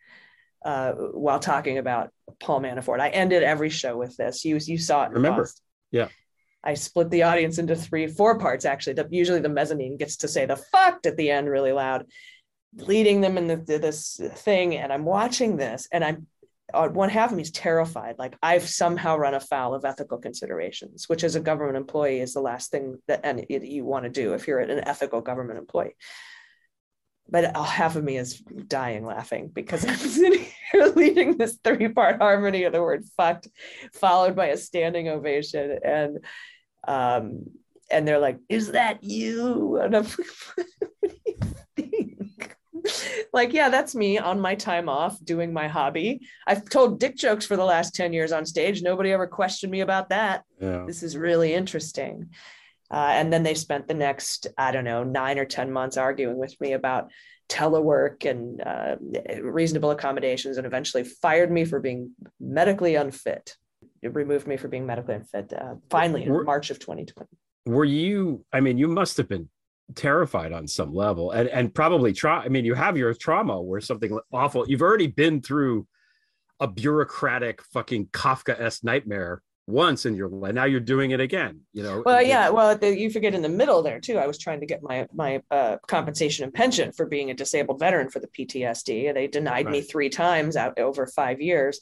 [0.69, 2.11] uh, while talking about
[2.41, 3.01] Paul Manafort.
[3.01, 4.45] I ended every show with this.
[4.45, 5.13] You you saw it.
[5.13, 5.49] Remember?
[5.91, 6.09] Yeah.
[6.63, 8.93] I split the audience into three, four parts actually.
[8.95, 12.05] The, usually the mezzanine gets to say the fucked at the end really loud,
[12.75, 14.77] leading them in the, this thing.
[14.77, 16.27] And I'm watching this, and I'm
[16.75, 18.17] uh, one half of me is terrified.
[18.19, 22.43] Like I've somehow run afoul of ethical considerations, which as a government employee is the
[22.43, 25.95] last thing that and you want to do if you're an ethical government employee
[27.31, 32.21] but half of me is dying laughing because I'm sitting here leading this three part
[32.21, 33.49] harmony of the word fucked,
[33.93, 35.79] followed by a standing ovation.
[35.85, 36.19] And
[36.87, 37.45] um,
[37.91, 39.79] and they're like, Is that you?
[39.79, 40.67] And I'm like,
[41.01, 41.13] What
[41.77, 42.57] do you think?
[43.33, 46.21] like, yeah, that's me on my time off doing my hobby.
[46.47, 48.83] I've told dick jokes for the last 10 years on stage.
[48.83, 50.45] Nobody ever questioned me about that.
[50.61, 50.85] Yeah.
[50.87, 52.31] This is really interesting.
[52.91, 56.39] Uh, and then they spent the next, I don't know, nine or 10 months arguing
[56.39, 57.11] with me about
[57.49, 58.97] telework and uh,
[59.43, 63.57] reasonable accommodations and eventually fired me for being medically unfit.
[64.03, 67.29] It removed me for being medically unfit uh, finally in were, March of 2020.
[67.67, 69.49] Were you, I mean, you must have been
[69.95, 72.43] terrified on some level and, and probably try.
[72.45, 75.87] I mean, you have your trauma where something awful, you've already been through
[76.61, 80.55] a bureaucratic fucking Kafka-esque nightmare once in your life.
[80.55, 81.61] Now you're doing it again.
[81.73, 82.03] You know.
[82.05, 82.49] Well, yeah.
[82.49, 84.19] Well, the, you forget in the middle there too.
[84.19, 87.79] I was trying to get my my uh, compensation and pension for being a disabled
[87.79, 89.13] veteran for the PTSD.
[89.13, 89.73] They denied right.
[89.73, 91.81] me three times out over five years,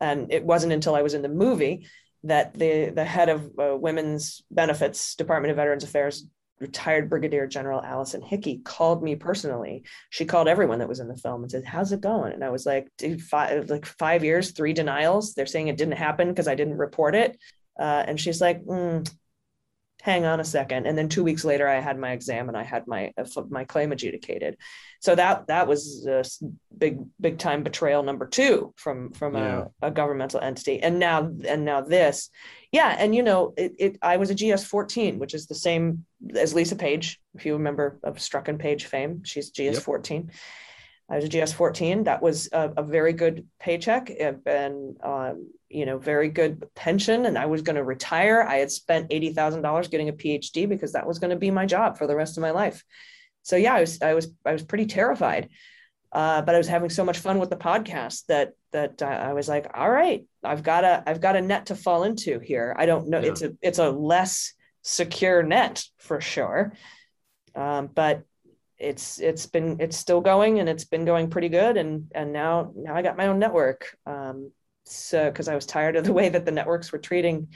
[0.00, 1.86] and it wasn't until I was in the movie
[2.24, 6.26] that the the head of uh, women's benefits department of veterans affairs
[6.60, 9.84] retired Brigadier General Allison Hickey called me personally.
[10.10, 12.50] She called everyone that was in the film and said, "How's it going?" And I
[12.50, 15.34] was like, "Dude, five like five years, three denials.
[15.34, 17.38] They're saying it didn't happen because I didn't report it."
[17.78, 19.08] Uh, and she's like, mm,
[20.02, 20.86] "Hang on a second.
[20.86, 23.64] And then two weeks later, I had my exam and I had my uh, my
[23.64, 24.56] claim adjudicated.
[25.00, 26.24] So that that was a
[26.76, 29.66] big big time betrayal number two from from yeah.
[29.82, 30.82] a, a governmental entity.
[30.82, 32.30] And now and now this
[32.72, 36.04] yeah and you know it, it i was a gs 14 which is the same
[36.34, 39.22] as lisa page if you remember of Strzok and page fame.
[39.24, 39.82] She's gs yep.
[39.82, 40.30] 14
[41.10, 45.86] i was a gs 14 that was a, a very good paycheck and um, you
[45.86, 48.42] know very good pension and i was going to retire.
[48.42, 51.98] I had spent $80000 getting a phd because that was going to be my job
[51.98, 52.84] for the rest of my life.
[53.42, 55.48] So yeah i was i was i was pretty terrified.
[56.10, 59.48] Uh, but I was having so much fun with the podcast that that I was
[59.48, 62.74] like, all right, I've got a I've got a net to fall into here.
[62.78, 63.30] I don't know, yeah.
[63.30, 66.72] it's a it's a less secure net for sure,
[67.54, 68.24] um, but
[68.78, 72.72] it's it's been it's still going and it's been going pretty good and and now
[72.76, 73.96] now I got my own network.
[74.06, 74.52] Um,
[74.84, 77.48] so because I was tired of the way that the networks were treating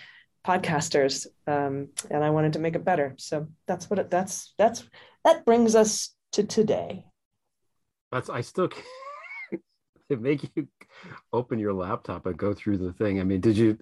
[0.47, 3.14] podcasters um, and I wanted to make it better.
[3.18, 4.84] So that's what it, that's that's
[5.24, 7.05] that brings us to today.
[8.11, 8.68] That's I still
[10.09, 10.69] can't make you
[11.33, 13.21] open your laptop and go through the thing.
[13.21, 13.79] I mean, did you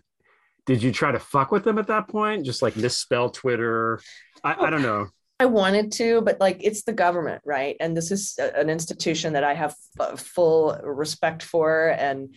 [0.66, 2.44] did you try to fuck with them at that point?
[2.44, 4.00] Just like misspell Twitter?
[4.44, 5.08] I, I don't know.
[5.40, 7.76] I wanted to, but like it's the government, right?
[7.80, 9.74] And this is an institution that I have
[10.16, 12.34] full respect for, and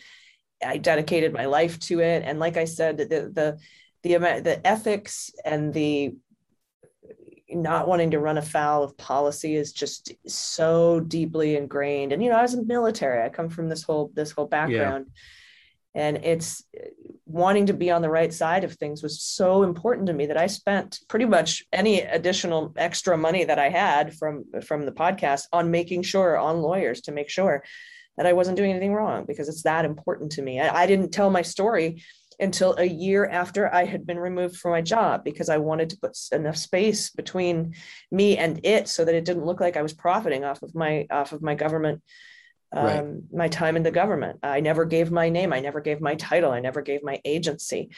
[0.65, 2.23] I dedicated my life to it.
[2.25, 3.59] And like I said, the the
[4.03, 6.15] the the ethics and the
[7.55, 12.11] not wanting to run afoul of policy is just so deeply ingrained.
[12.11, 14.47] And you know i was in the military i come from this whole this whole
[14.47, 15.07] background.
[15.95, 16.63] And it's
[17.25, 20.37] wanting to be on the right side of things was so important to me that
[20.37, 25.43] I spent pretty much any additional extra money that I had from from the podcast
[25.53, 27.63] on making sure on lawyers to make sure
[28.17, 30.59] that I wasn't doing anything wrong because it's that important to me.
[30.59, 32.03] I, I didn't tell my story
[32.43, 35.97] until a year after I had been removed from my job because I wanted to
[35.97, 37.73] put enough space between
[38.11, 41.07] me and it so that it didn't look like I was profiting off of my
[41.09, 42.01] off of my government
[42.73, 43.05] um, right.
[43.31, 44.39] my time in the government.
[44.43, 45.53] I never gave my name.
[45.53, 46.51] I never gave my title.
[46.51, 47.91] I never gave my agency.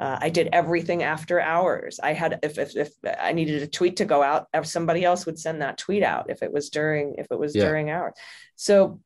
[0.00, 2.00] Uh, I did everything after hours.
[2.02, 5.38] I had if, if, if I needed a tweet to go out, somebody else would
[5.38, 7.64] send that tweet out if it was during if it was yeah.
[7.64, 8.14] during hours.
[8.56, 9.00] So,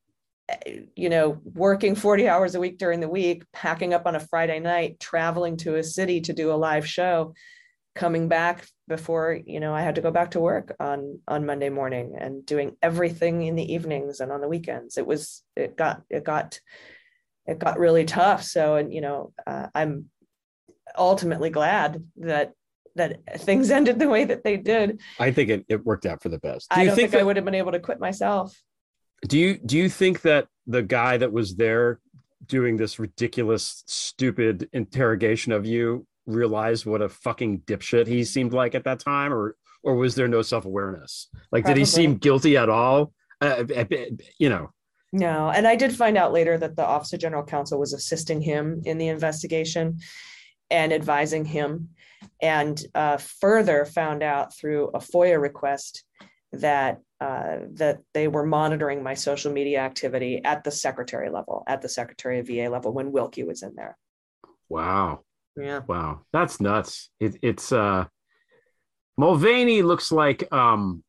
[0.95, 4.59] you know, working forty hours a week during the week, packing up on a Friday
[4.59, 7.33] night, traveling to a city to do a live show,
[7.95, 11.69] coming back before you know I had to go back to work on on Monday
[11.69, 14.97] morning and doing everything in the evenings and on the weekends.
[14.97, 16.59] It was it got it got
[17.45, 18.43] it got really tough.
[18.43, 20.05] So and you know uh, I'm
[20.97, 22.53] ultimately glad that
[22.95, 25.01] that things ended the way that they did.
[25.19, 26.69] I think it, it worked out for the best.
[26.69, 28.55] Do I don't think, think that, I would have been able to quit myself.
[29.25, 31.99] Do you do you think that the guy that was there
[32.45, 38.75] doing this ridiculous, stupid interrogation of you realized what a fucking dipshit he seemed like
[38.75, 41.29] at that time, or or was there no self awareness?
[41.51, 41.73] Like, Probably.
[41.73, 43.13] did he seem guilty at all?
[43.41, 43.63] Uh,
[44.37, 44.69] you know.
[45.13, 48.41] No, and I did find out later that the Office of General Counsel was assisting
[48.41, 49.99] him in the investigation
[50.69, 51.89] and advising him,
[52.41, 56.03] and uh, further found out through a FOIA request
[56.51, 61.81] that uh, that they were monitoring my social media activity at the secretary level, at
[61.81, 63.97] the secretary of VA level when Wilkie was in there.
[64.69, 65.21] Wow.
[65.55, 65.81] Yeah.
[65.87, 66.21] Wow.
[66.31, 67.09] That's nuts.
[67.19, 68.05] It, it's uh
[69.17, 71.03] Mulvaney looks like um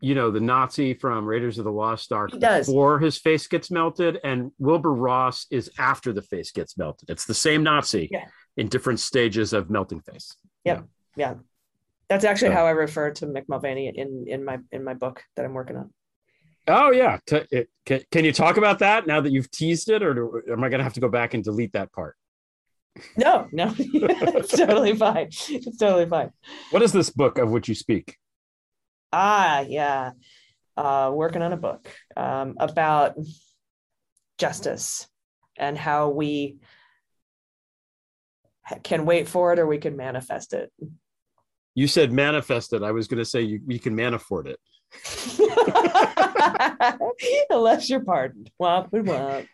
[0.00, 2.66] you know the Nazi from Raiders of the Lost Ark he does.
[2.66, 7.10] before his face gets melted, and Wilbur Ross is after the face gets melted.
[7.10, 8.26] It's the same Nazi yeah.
[8.56, 10.36] in different stages of melting face.
[10.64, 10.84] Yep.
[11.16, 11.30] Yeah.
[11.30, 11.34] yeah.
[12.08, 12.54] That's actually so.
[12.54, 15.76] how I refer to Mick Mulvaney in in my in my book that I'm working
[15.76, 15.90] on.
[16.68, 17.18] Oh yeah.
[17.26, 20.42] T- it, can, can you talk about that now that you've teased it, or do,
[20.52, 22.14] am I going to have to go back and delete that part?
[23.16, 25.28] No, no, it's totally fine.
[25.48, 26.30] It's totally fine.
[26.70, 28.16] What is this book of which you speak?
[29.12, 30.12] Ah, yeah.
[30.76, 33.16] Uh, working on a book um, about
[34.36, 35.08] justice
[35.56, 36.58] and how we
[38.82, 40.70] can wait for it or we can manifest it.
[41.78, 42.82] You said manifest it.
[42.82, 44.58] I was going to say you, you can manafort it.
[47.50, 48.50] Unless you're pardoned.
[48.60, 49.46] Womp womp.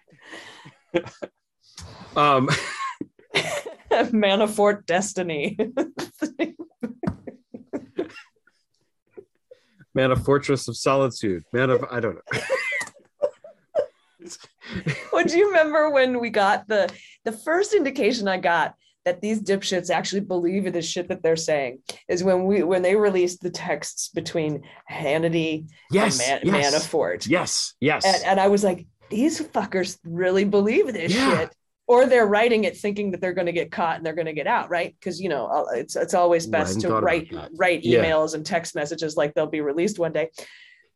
[2.17, 2.49] um,
[4.11, 5.59] Manafort Destiny.
[9.95, 11.45] Man of Fortress of Solitude.
[11.53, 12.23] Man of I don't know.
[15.13, 16.91] well, do you remember when we got the
[17.27, 21.37] the first indication I got that these dipshits actually believe in the shit that they're
[21.37, 26.75] saying is when we when they released the texts between Hannity yes, and Man, yes,
[26.75, 27.29] Manafort.
[27.29, 28.05] Yes, yes.
[28.05, 31.39] And, and, I was like, these fuckers really believe this yeah.
[31.39, 31.55] shit
[31.87, 34.33] or they're writing it thinking that they're going to get caught and they're going to
[34.33, 38.37] get out right because you know it's it's always best to write write emails yeah.
[38.37, 40.31] and text messages like they'll be released one day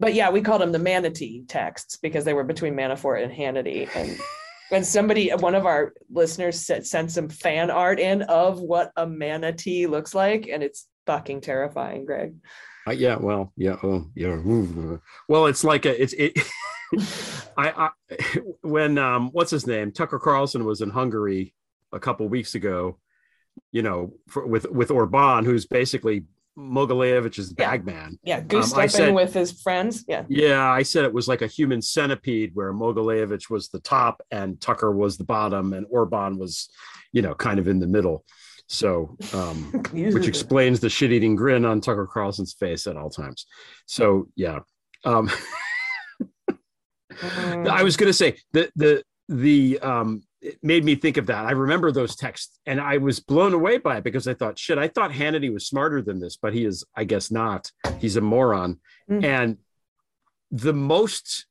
[0.01, 3.89] but yeah we called them the manatee texts because they were between manafort and hannity
[3.95, 4.19] and
[4.71, 9.07] and somebody one of our listeners sent, sent some fan art in of what a
[9.07, 12.35] manatee looks like and it's fucking terrifying greg.
[12.87, 14.39] Uh, yeah well yeah oh yeah
[15.29, 16.39] well it's like a it's it
[17.57, 18.19] I, I
[18.63, 19.93] when um what's his name?
[19.93, 21.55] Tucker Carlson was in Hungary
[21.93, 22.99] a couple weeks ago,
[23.73, 26.25] you know, for, with with Orban, who's basically
[26.59, 27.71] Mogilevich's yeah.
[27.71, 28.19] bagman.
[28.25, 30.05] Yeah, goose um, stepping with his friends.
[30.09, 30.25] Yeah.
[30.29, 34.61] Yeah, I said it was like a human centipede where Mogilevich was the top and
[34.61, 36.69] Tucker was the bottom and Orban was,
[37.13, 38.25] you know, kind of in the middle.
[38.67, 43.47] So, um, which explains the shit-eating grin on Tucker Carlson's face at all times.
[43.87, 44.61] So, yeah.
[45.05, 45.31] Um,
[47.23, 51.47] I was going to say the the the um it made me think of that.
[51.47, 54.79] I remember those texts and I was blown away by it because I thought, shit,
[54.79, 57.71] I thought Hannity was smarter than this, but he is, I guess, not.
[57.99, 58.79] He's a moron.
[59.11, 59.25] Mm.
[59.25, 59.57] And
[60.51, 61.47] the most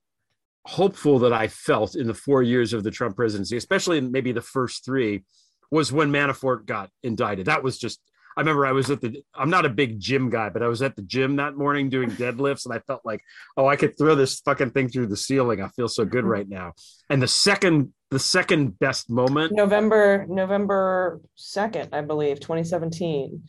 [0.65, 4.31] hopeful that I felt in the four years of the Trump presidency, especially in maybe
[4.31, 5.23] the first three,
[5.69, 7.47] was when Manafort got indicted.
[7.47, 7.99] That was just
[8.37, 10.83] I remember I was at the, I'm not a big gym guy, but I was
[10.83, 13.23] at the gym that morning doing deadlifts and I felt like,
[13.57, 15.59] oh, I could throw this fucking thing through the ceiling.
[15.59, 16.29] I feel so good mm-hmm.
[16.29, 16.73] right now.
[17.09, 23.41] And the second, the second best moment, November, November 2nd, I believe, 2017.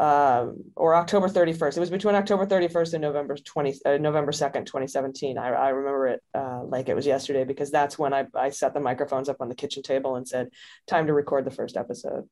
[0.00, 1.76] um, or October 31st.
[1.76, 5.38] It was between October 31st and November 20, uh, November 2nd, 2017.
[5.38, 8.74] I, I remember it uh, like it was yesterday because that's when I, I set
[8.74, 10.48] the microphones up on the kitchen table and said,
[10.88, 12.28] time to record the first episode.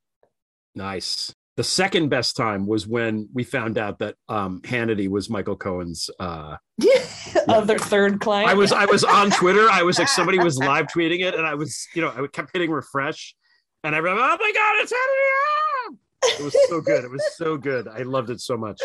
[0.75, 1.35] Nice.
[1.57, 6.11] The second best time was when we found out that um, Hannity was Michael Cohen's
[6.21, 6.57] uh,
[7.49, 8.51] of their third client.
[8.51, 9.67] I was I was on Twitter.
[9.71, 12.51] I was like somebody was live tweeting it, and I was you know I kept
[12.53, 13.35] hitting refresh,
[13.85, 15.97] and I remember oh my god it's Hannity!
[16.41, 17.05] It was so good.
[17.05, 17.89] It was so good.
[17.89, 18.81] I loved it so much.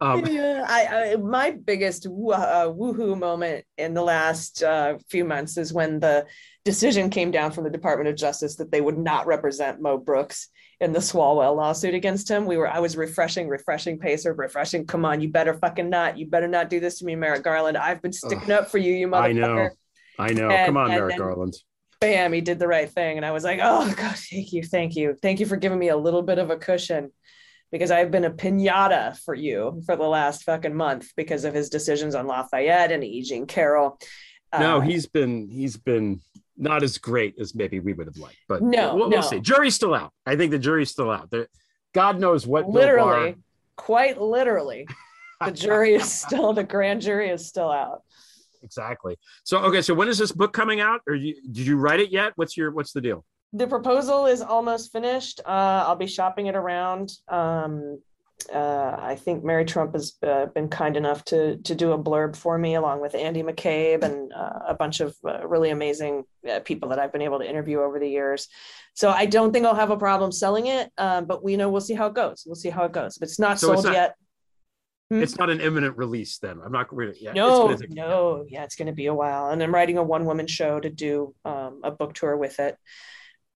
[0.00, 5.24] Um, yeah, I, I, my biggest woo, uh, woohoo moment in the last uh, few
[5.24, 6.26] months is when the
[6.64, 10.48] decision came down from the Department of Justice that they would not represent Mo Brooks
[10.80, 12.46] in the Swalwell lawsuit against him.
[12.46, 14.86] We were I was refreshing, refreshing Pacer, refreshing.
[14.86, 16.18] Come on, you better fucking not.
[16.18, 17.76] You better not do this to me, Merrick Garland.
[17.76, 19.24] I've been sticking Ugh, up for you, you motherfucker.
[19.24, 19.68] I know.
[20.18, 20.50] I know.
[20.50, 21.54] And, Come on, Merrick Garland.
[22.00, 23.16] Bam, he did the right thing.
[23.16, 25.16] And I was like, oh God, thank you, thank you.
[25.20, 27.10] Thank you for giving me a little bit of a cushion
[27.72, 31.70] because I've been a pinata for you for the last fucking month because of his
[31.70, 33.22] decisions on Lafayette and E.
[33.22, 33.98] Jean Carroll.
[34.52, 36.20] No, uh, he's been he's been
[36.56, 38.38] not as great as maybe we would have liked.
[38.48, 39.16] But no, we'll, no.
[39.16, 39.40] we'll see.
[39.40, 40.12] Jury's still out.
[40.26, 41.30] I think the jury's still out.
[41.30, 41.48] There,
[41.94, 42.68] God knows what.
[42.68, 43.40] Literally, Barr...
[43.76, 44.86] quite literally,
[45.44, 48.02] the jury is still the grand jury is still out.
[48.62, 49.16] Exactly.
[49.44, 51.00] So okay, so when is this book coming out?
[51.06, 52.32] Or you, did you write it yet?
[52.36, 53.24] What's your what's the deal?
[53.52, 55.40] The proposal is almost finished.
[55.44, 57.12] Uh, I'll be shopping it around.
[57.28, 58.00] Um,
[58.52, 62.36] uh, I think Mary Trump has uh, been kind enough to to do a blurb
[62.36, 66.60] for me, along with Andy McCabe and uh, a bunch of uh, really amazing uh,
[66.60, 68.48] people that I've been able to interview over the years.
[68.94, 71.80] So I don't think I'll have a problem selling it, um, but we know we'll
[71.80, 72.44] see how it goes.
[72.46, 73.16] We'll see how it goes.
[73.16, 74.14] If it's not so sold it's not, yet,
[75.10, 75.22] hmm?
[75.22, 76.38] it's not an imminent release.
[76.38, 77.16] Then I'm not really.
[77.20, 79.50] Yeah, no, it's no, yeah, it's going to be a while.
[79.50, 82.76] And I'm writing a one woman show to do um, a book tour with it,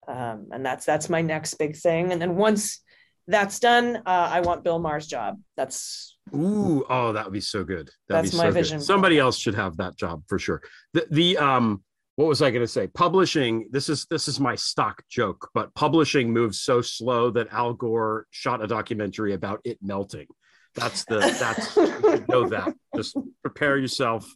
[0.07, 2.12] um, and that's that's my next big thing.
[2.12, 2.81] And then once
[3.29, 3.97] that's done.
[4.05, 5.39] Uh, I want Bill Maher's job.
[5.57, 7.91] That's ooh, oh, that would be so good.
[8.09, 8.79] That'd that's my vision.
[8.79, 8.85] Good.
[8.87, 10.62] Somebody else should have that job for sure.
[10.95, 11.85] The the um,
[12.16, 12.89] what was I going to say?
[12.89, 13.68] Publishing.
[13.70, 18.26] This is this is my stock joke, but publishing moves so slow that Al Gore
[18.31, 20.26] shot a documentary about it melting.
[20.74, 22.74] That's the that's you know that.
[22.97, 24.26] Just prepare yourself.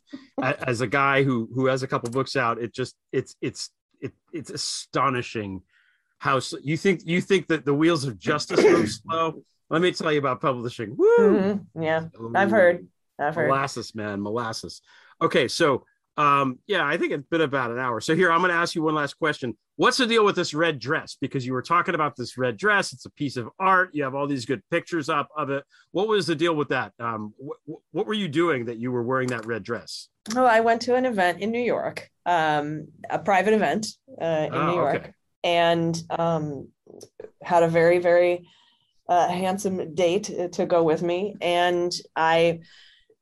[0.41, 3.71] As a guy who who has a couple books out, it just it's it's
[4.01, 5.63] it, it's astonishing
[6.23, 9.43] how you think you think that the wheels of justice move slow.
[9.71, 10.97] Let me tell you about publishing.
[10.97, 11.17] Woo!
[11.19, 11.83] Mm-hmm.
[11.83, 12.33] Yeah, Ooh.
[12.37, 12.87] I've heard.
[13.19, 13.49] I've heard.
[13.49, 14.83] Molasses, man, molasses.
[15.21, 15.85] Okay, so
[16.17, 18.01] um, yeah, I think it's been about an hour.
[18.01, 19.59] So here, I'm going to ask you one last question.
[19.75, 21.17] What's the deal with this red dress?
[21.21, 22.93] Because you were talking about this red dress.
[22.93, 23.91] It's a piece of art.
[23.93, 25.65] You have all these good pictures up of it.
[25.91, 26.93] What was the deal with that?
[27.01, 30.07] Um, wh- what were you doing that you were wearing that red dress?
[30.37, 33.89] Oh, I went to an event in New York, um, a private event
[34.21, 34.97] uh, in oh, New York.
[34.97, 35.13] Okay
[35.45, 36.69] and um,
[37.43, 38.49] had a very very
[39.09, 41.37] uh, handsome date to go with me.
[41.41, 42.61] And i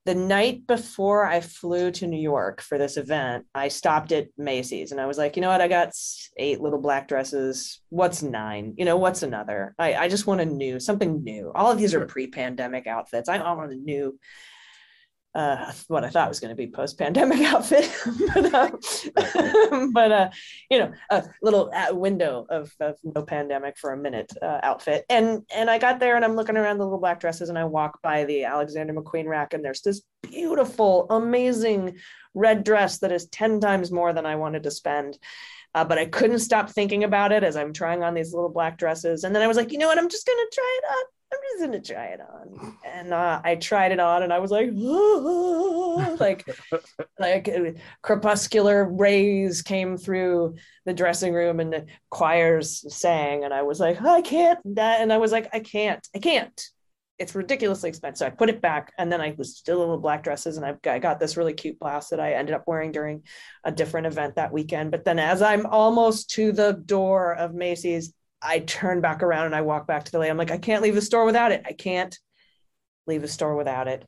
[0.06, 4.92] the night before i flew to new york for this event i stopped at macy's
[4.92, 5.60] and i was like you know what?
[5.60, 5.92] I got
[6.38, 7.80] eight little black dresses.
[7.90, 8.74] What's nine?
[8.78, 9.74] You know what's another?
[9.78, 11.52] I, I just want a new something new.
[11.54, 13.28] All of these are pre-pandemic outfits.
[13.28, 14.18] I, I want a new
[15.34, 17.88] uh, what I thought was going to be post pandemic outfit,
[18.34, 18.70] but, uh,
[19.92, 20.30] but uh,
[20.70, 25.04] you know, a little uh, window of, of no pandemic for a minute uh, outfit.
[25.08, 27.64] And and I got there and I'm looking around the little black dresses and I
[27.64, 31.98] walk by the Alexander McQueen rack and there's this beautiful, amazing
[32.34, 35.18] red dress that is 10 times more than I wanted to spend.
[35.72, 38.76] Uh, but I couldn't stop thinking about it as I'm trying on these little black
[38.76, 39.22] dresses.
[39.22, 39.98] And then I was like, you know what?
[39.98, 41.04] I'm just going to try it on.
[41.32, 42.76] I'm just gonna try it on.
[42.84, 44.70] And uh, I tried it on, and I was like,
[46.20, 46.48] like,
[47.18, 50.56] like uh, crepuscular rays came through
[50.86, 54.58] the dressing room, and the choirs sang, and I was like, I can't.
[54.64, 56.60] And I was like, I can't, I can't.
[57.20, 58.26] It's ridiculously expensive.
[58.26, 60.98] I put it back, and then I was still in the black dresses, and I
[60.98, 63.22] got this really cute blouse that I ended up wearing during
[63.62, 64.90] a different event that weekend.
[64.90, 69.54] But then, as I'm almost to the door of Macy's, I turn back around and
[69.54, 70.30] I walk back to the lady.
[70.30, 71.62] I'm like, I can't leave the store without it.
[71.66, 72.16] I can't
[73.06, 74.06] leave the store without it.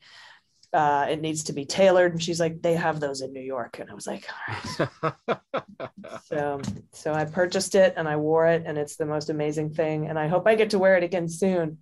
[0.73, 2.13] Uh, it needs to be tailored.
[2.13, 3.79] And she's like, they have those in New York.
[3.79, 4.27] And I was like,
[5.03, 5.41] all right.
[6.25, 6.61] so,
[6.93, 10.09] so I purchased it and I wore it and it's the most amazing thing.
[10.09, 11.79] And I hope I get to wear it again soon.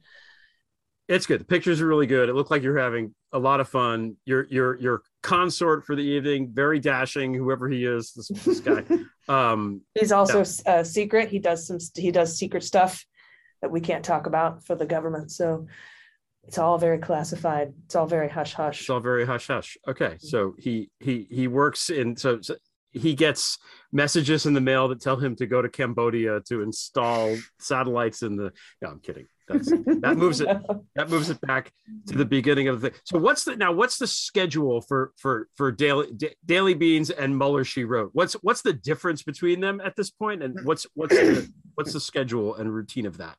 [1.07, 1.41] It's good.
[1.41, 2.29] The pictures are really good.
[2.29, 4.17] It looked like you're having a lot of fun.
[4.25, 8.85] Your your your consort for the evening, very dashing, whoever he is, this, this guy.
[9.31, 10.73] Um, He's also yeah.
[10.73, 11.29] uh, secret.
[11.29, 11.79] He does some.
[11.95, 13.07] He does secret stuff
[13.63, 15.31] that we can't talk about for the government.
[15.31, 15.67] So
[16.45, 17.73] it's all very classified.
[17.85, 18.81] It's all very hush hush.
[18.81, 19.77] It's all very hush hush.
[19.87, 22.57] Okay, so he he he works in so, so
[22.93, 23.59] he gets
[23.93, 28.37] messages in the mail that tell him to go to Cambodia to install satellites in
[28.37, 28.53] the.
[28.83, 29.27] No, I'm kidding.
[29.53, 29.71] That's,
[30.01, 30.49] that moves it.
[30.95, 31.73] That moves it back
[32.07, 32.93] to the beginning of the.
[33.05, 33.73] So what's the now?
[33.73, 37.65] What's the schedule for for for daily D- daily beans and Mueller?
[37.65, 38.11] She wrote.
[38.13, 42.01] What's what's the difference between them at this point, and what's what's the, what's the
[42.01, 43.37] schedule and routine of that?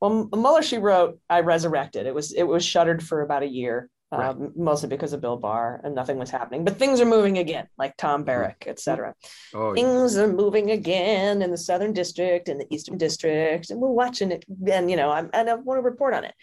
[0.00, 2.06] Well, Mueller, she wrote, I resurrected.
[2.06, 4.30] It was it was shuttered for about a year, Right.
[4.30, 6.64] um, mostly because of Bill Barr, and nothing was happening.
[6.64, 9.14] But things are moving again, like Tom Barrack, et cetera.
[9.54, 9.74] Oh, yeah.
[9.74, 14.32] Things are moving again in the Southern District and the Eastern District, and we're watching
[14.32, 14.44] it.
[14.68, 16.34] And you know, I'm, and I want to report on it.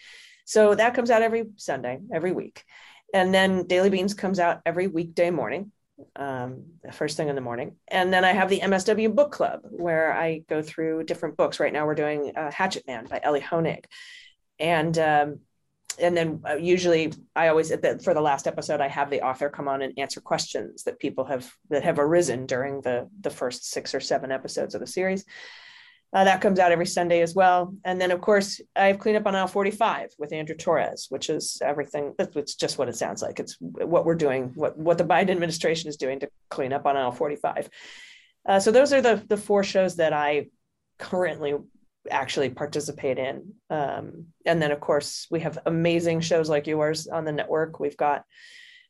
[0.46, 2.64] So that comes out every Sunday, every week,
[3.12, 5.70] and then Daily Beans comes out every weekday morning,
[6.16, 7.76] um, the first thing in the morning.
[7.88, 11.60] And then I have the MSW Book Club where I go through different books.
[11.60, 13.84] Right now, we're doing uh, Hatchet Man by Elie Honig,
[14.58, 15.40] and um,
[16.00, 19.48] and then uh, usually I always the, for the last episode I have the author
[19.48, 23.70] come on and answer questions that people have that have arisen during the the first
[23.70, 25.24] six or seven episodes of the series.
[26.10, 27.74] Uh, that comes out every Sunday as well.
[27.84, 31.60] And then, of course, I have Cleanup on Aisle 45 with Andrew Torrez, which is
[31.62, 32.14] everything.
[32.16, 33.38] That's just what it sounds like.
[33.38, 36.96] It's what we're doing, what, what the Biden administration is doing to clean up on
[36.96, 37.68] aisle 45.
[38.48, 40.46] Uh, so those are the, the four shows that I
[40.98, 41.54] currently
[42.10, 43.52] actually participate in.
[43.70, 47.80] Um, and then, of course, we have amazing shows like yours on the network.
[47.80, 48.24] We've got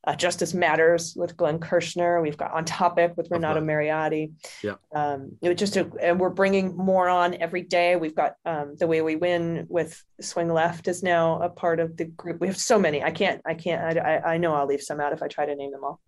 [0.07, 2.23] uh, Justice Matters with Glenn Kirshner.
[2.23, 4.33] We've got On Topic with Renato Mariotti.
[4.63, 4.77] Yeah.
[4.95, 7.97] Um, it was just a, and we're bringing more on every day.
[7.97, 11.97] We've got um, The Way We Win with Swing Left is now a part of
[11.97, 12.41] the group.
[12.41, 13.03] We have so many.
[13.03, 15.47] I can't, I can't, I, I, I know I'll leave some out if I try
[15.47, 16.01] to name them all.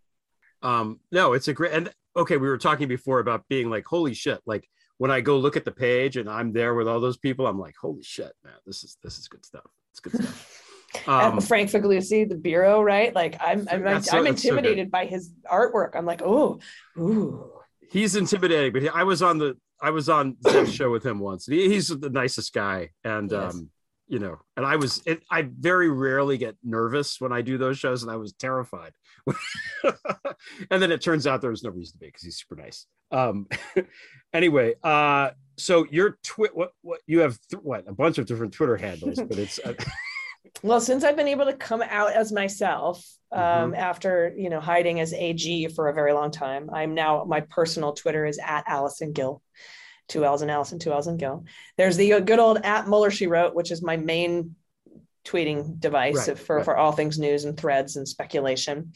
[0.63, 4.13] um no it's a great and okay we were talking before about being like holy
[4.13, 4.69] shit like
[5.01, 7.59] when i go look at the page and i'm there with all those people i'm
[7.59, 10.63] like holy shit man this is this is good stuff it's good stuff
[11.09, 13.15] um Frank Figliuzzi, the bureau, right?
[13.15, 15.95] Like I'm, I'm, so- I'm so intimidated by his artwork.
[15.95, 16.59] I'm like, oh,
[16.99, 17.49] ooh.
[17.93, 21.19] he's intimidating but he, i was on the i was on Zeb's show with him
[21.21, 23.55] once he, he's the nicest guy and Yes.
[23.55, 23.71] um
[24.11, 27.79] you know and i was it, i very rarely get nervous when i do those
[27.79, 28.93] shows and i was terrified.
[30.71, 32.87] And then it turns out there was no reason to be because he's super nice.
[33.11, 33.47] Um
[34.33, 38.55] anyway uh so your twit what what you have th- what a bunch of different
[38.55, 39.75] twitter handles but it's uh,
[40.63, 45.01] Well, since I've been able to come out as myself um, after you know hiding
[45.01, 49.13] as AG for a very long time, I'm now my personal Twitter is at Allison
[49.13, 49.43] Gill,
[50.11, 51.45] two L's and Allison, two L's and Gill.
[51.79, 54.57] There's the good old at Mueller she wrote, which is my main
[55.25, 56.65] tweeting device Right, for right.
[56.65, 58.93] for all things news and threads and speculation.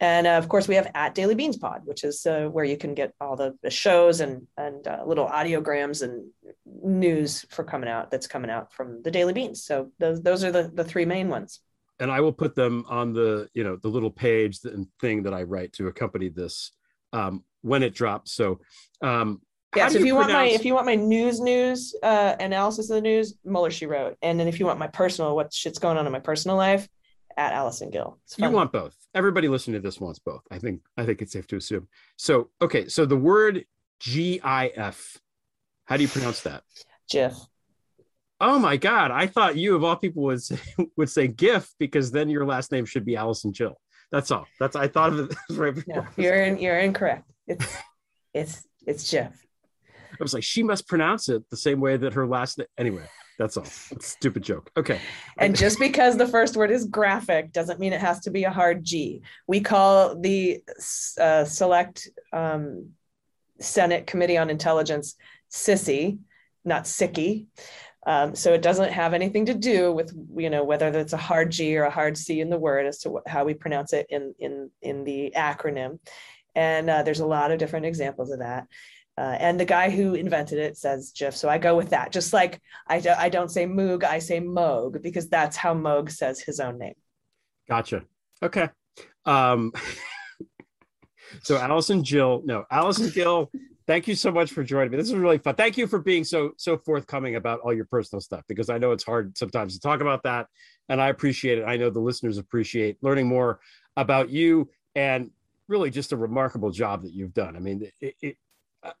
[0.00, 2.76] And uh, of course, we have at Daily Beans Pod, which is uh, where you
[2.76, 6.30] can get all the, the shows and and uh, little audiograms and
[6.66, 9.62] news for coming out that's coming out from the Daily Beans.
[9.64, 11.60] So those those are the the three main ones.
[12.00, 15.34] and I will put them on the you know the little page and thing that
[15.34, 16.72] I write to accompany this
[17.12, 18.32] um, when it drops.
[18.32, 18.60] So
[19.02, 19.40] um,
[19.74, 19.88] Yeah.
[19.88, 23.00] So if you want my if you want my news news uh, analysis of the
[23.00, 26.06] news, Mueller she wrote, and then if you want my personal what shit's going on
[26.06, 26.88] in my personal life,
[27.36, 28.18] at Allison Gill.
[28.36, 28.96] You want both.
[29.14, 30.42] Everybody listening to this wants both.
[30.50, 31.88] I think I think it's safe to assume.
[32.16, 33.64] So okay, so the word
[34.00, 35.18] GIF,
[35.84, 36.62] how do you pronounce that?
[37.10, 37.36] Jif.
[38.40, 39.10] Oh my God!
[39.10, 40.58] I thought you of all people would say,
[40.96, 43.78] would say GIF because then your last name should be Allison Jill.
[44.10, 44.46] That's all.
[44.58, 45.94] That's I thought of it right before.
[45.94, 47.30] No, you're in, you're incorrect.
[47.46, 47.76] It's
[48.34, 49.32] it's it's Jif.
[50.12, 52.66] I was like, she must pronounce it the same way that her last name.
[52.78, 53.04] Anyway,
[53.38, 53.64] that's all.
[53.64, 54.70] A stupid joke.
[54.76, 55.00] Okay.
[55.38, 58.50] And just because the first word is graphic doesn't mean it has to be a
[58.50, 59.22] hard G.
[59.46, 60.62] We call the
[61.20, 62.90] uh, select um,
[63.60, 65.16] Senate Committee on Intelligence
[65.50, 66.18] sissy,
[66.64, 67.46] not SICKY.
[68.04, 71.52] Um, so it doesn't have anything to do with you know whether it's a hard
[71.52, 74.06] G or a hard C in the word as to what, how we pronounce it
[74.10, 76.00] in in in the acronym.
[76.54, 78.66] And uh, there's a lot of different examples of that.
[79.18, 81.36] Uh, and the guy who invented it says GIF.
[81.36, 82.12] So I go with that.
[82.12, 86.10] Just like I, do, I don't say Moog, I say Moog because that's how Moog
[86.10, 86.94] says his own name.
[87.68, 88.04] Gotcha.
[88.42, 88.70] Okay.
[89.26, 89.72] Um,
[91.42, 93.50] so Allison Jill, no, Allison Gill,
[93.86, 94.96] thank you so much for joining me.
[94.96, 95.54] This is really fun.
[95.54, 98.92] Thank you for being so so forthcoming about all your personal stuff because I know
[98.92, 100.46] it's hard sometimes to talk about that,
[100.88, 101.64] and I appreciate it.
[101.64, 103.60] I know the listeners appreciate learning more
[103.96, 105.30] about you and
[105.68, 107.56] really just a remarkable job that you've done.
[107.56, 108.36] I mean, it, it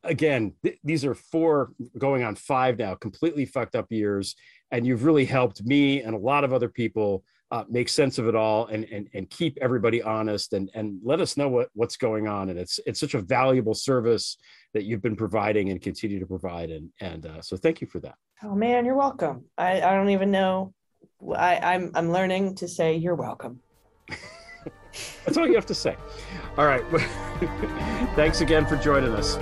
[0.04, 4.36] again, th- these are four going on five now, completely fucked up years,
[4.70, 8.26] and you've really helped me and a lot of other people uh, make sense of
[8.26, 11.98] it all and, and and keep everybody honest and and let us know what what's
[11.98, 12.48] going on.
[12.48, 14.38] And it's it's such a valuable service
[14.72, 16.70] that you've been providing and continue to provide.
[16.70, 18.14] And and uh, so thank you for that.
[18.42, 19.44] Oh man, you're welcome.
[19.58, 20.72] I, I don't even know.
[21.36, 23.60] I, I'm I'm learning to say you're welcome.
[25.24, 25.96] That's all you have to say.
[26.56, 26.84] All right.
[28.16, 29.36] Thanks again for joining us.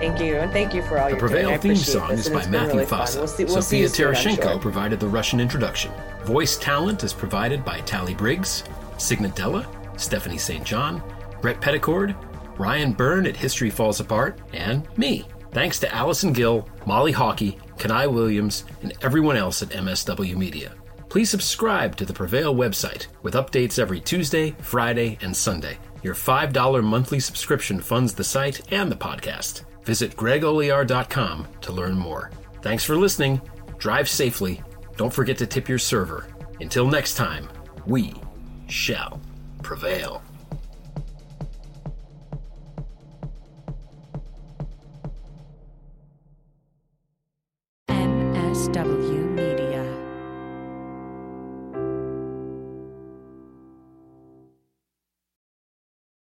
[0.00, 2.46] Thank you, and thank you for all The your The Prevail theme song is by
[2.46, 3.18] Matthew Fossa.
[3.18, 4.58] We'll see, we'll Sophia see you soon, I'm Terashenko sure.
[4.58, 5.92] provided the Russian introduction.
[6.24, 8.64] Voice talent is provided by Tally Briggs,
[8.96, 9.68] Signet Della,
[9.98, 10.64] Stephanie St.
[10.64, 11.02] John,
[11.42, 12.16] Brett Petticord,
[12.58, 15.26] Ryan Byrne at History Falls Apart, and me.
[15.52, 20.72] Thanks to Allison Gill, Molly Hawkey, Kenai Williams, and everyone else at MSW Media.
[21.10, 25.76] Please subscribe to the Prevail website with updates every Tuesday, Friday, and Sunday.
[26.02, 29.64] Your $5 monthly subscription funds the site and the podcast.
[29.82, 32.30] Visit gregolear.com to learn more.
[32.62, 33.40] Thanks for listening.
[33.78, 34.62] Drive safely.
[34.96, 36.26] Don't forget to tip your server.
[36.60, 37.48] Until next time,
[37.86, 38.14] we
[38.68, 39.20] shall
[39.62, 40.22] prevail.
[47.88, 49.09] MSW.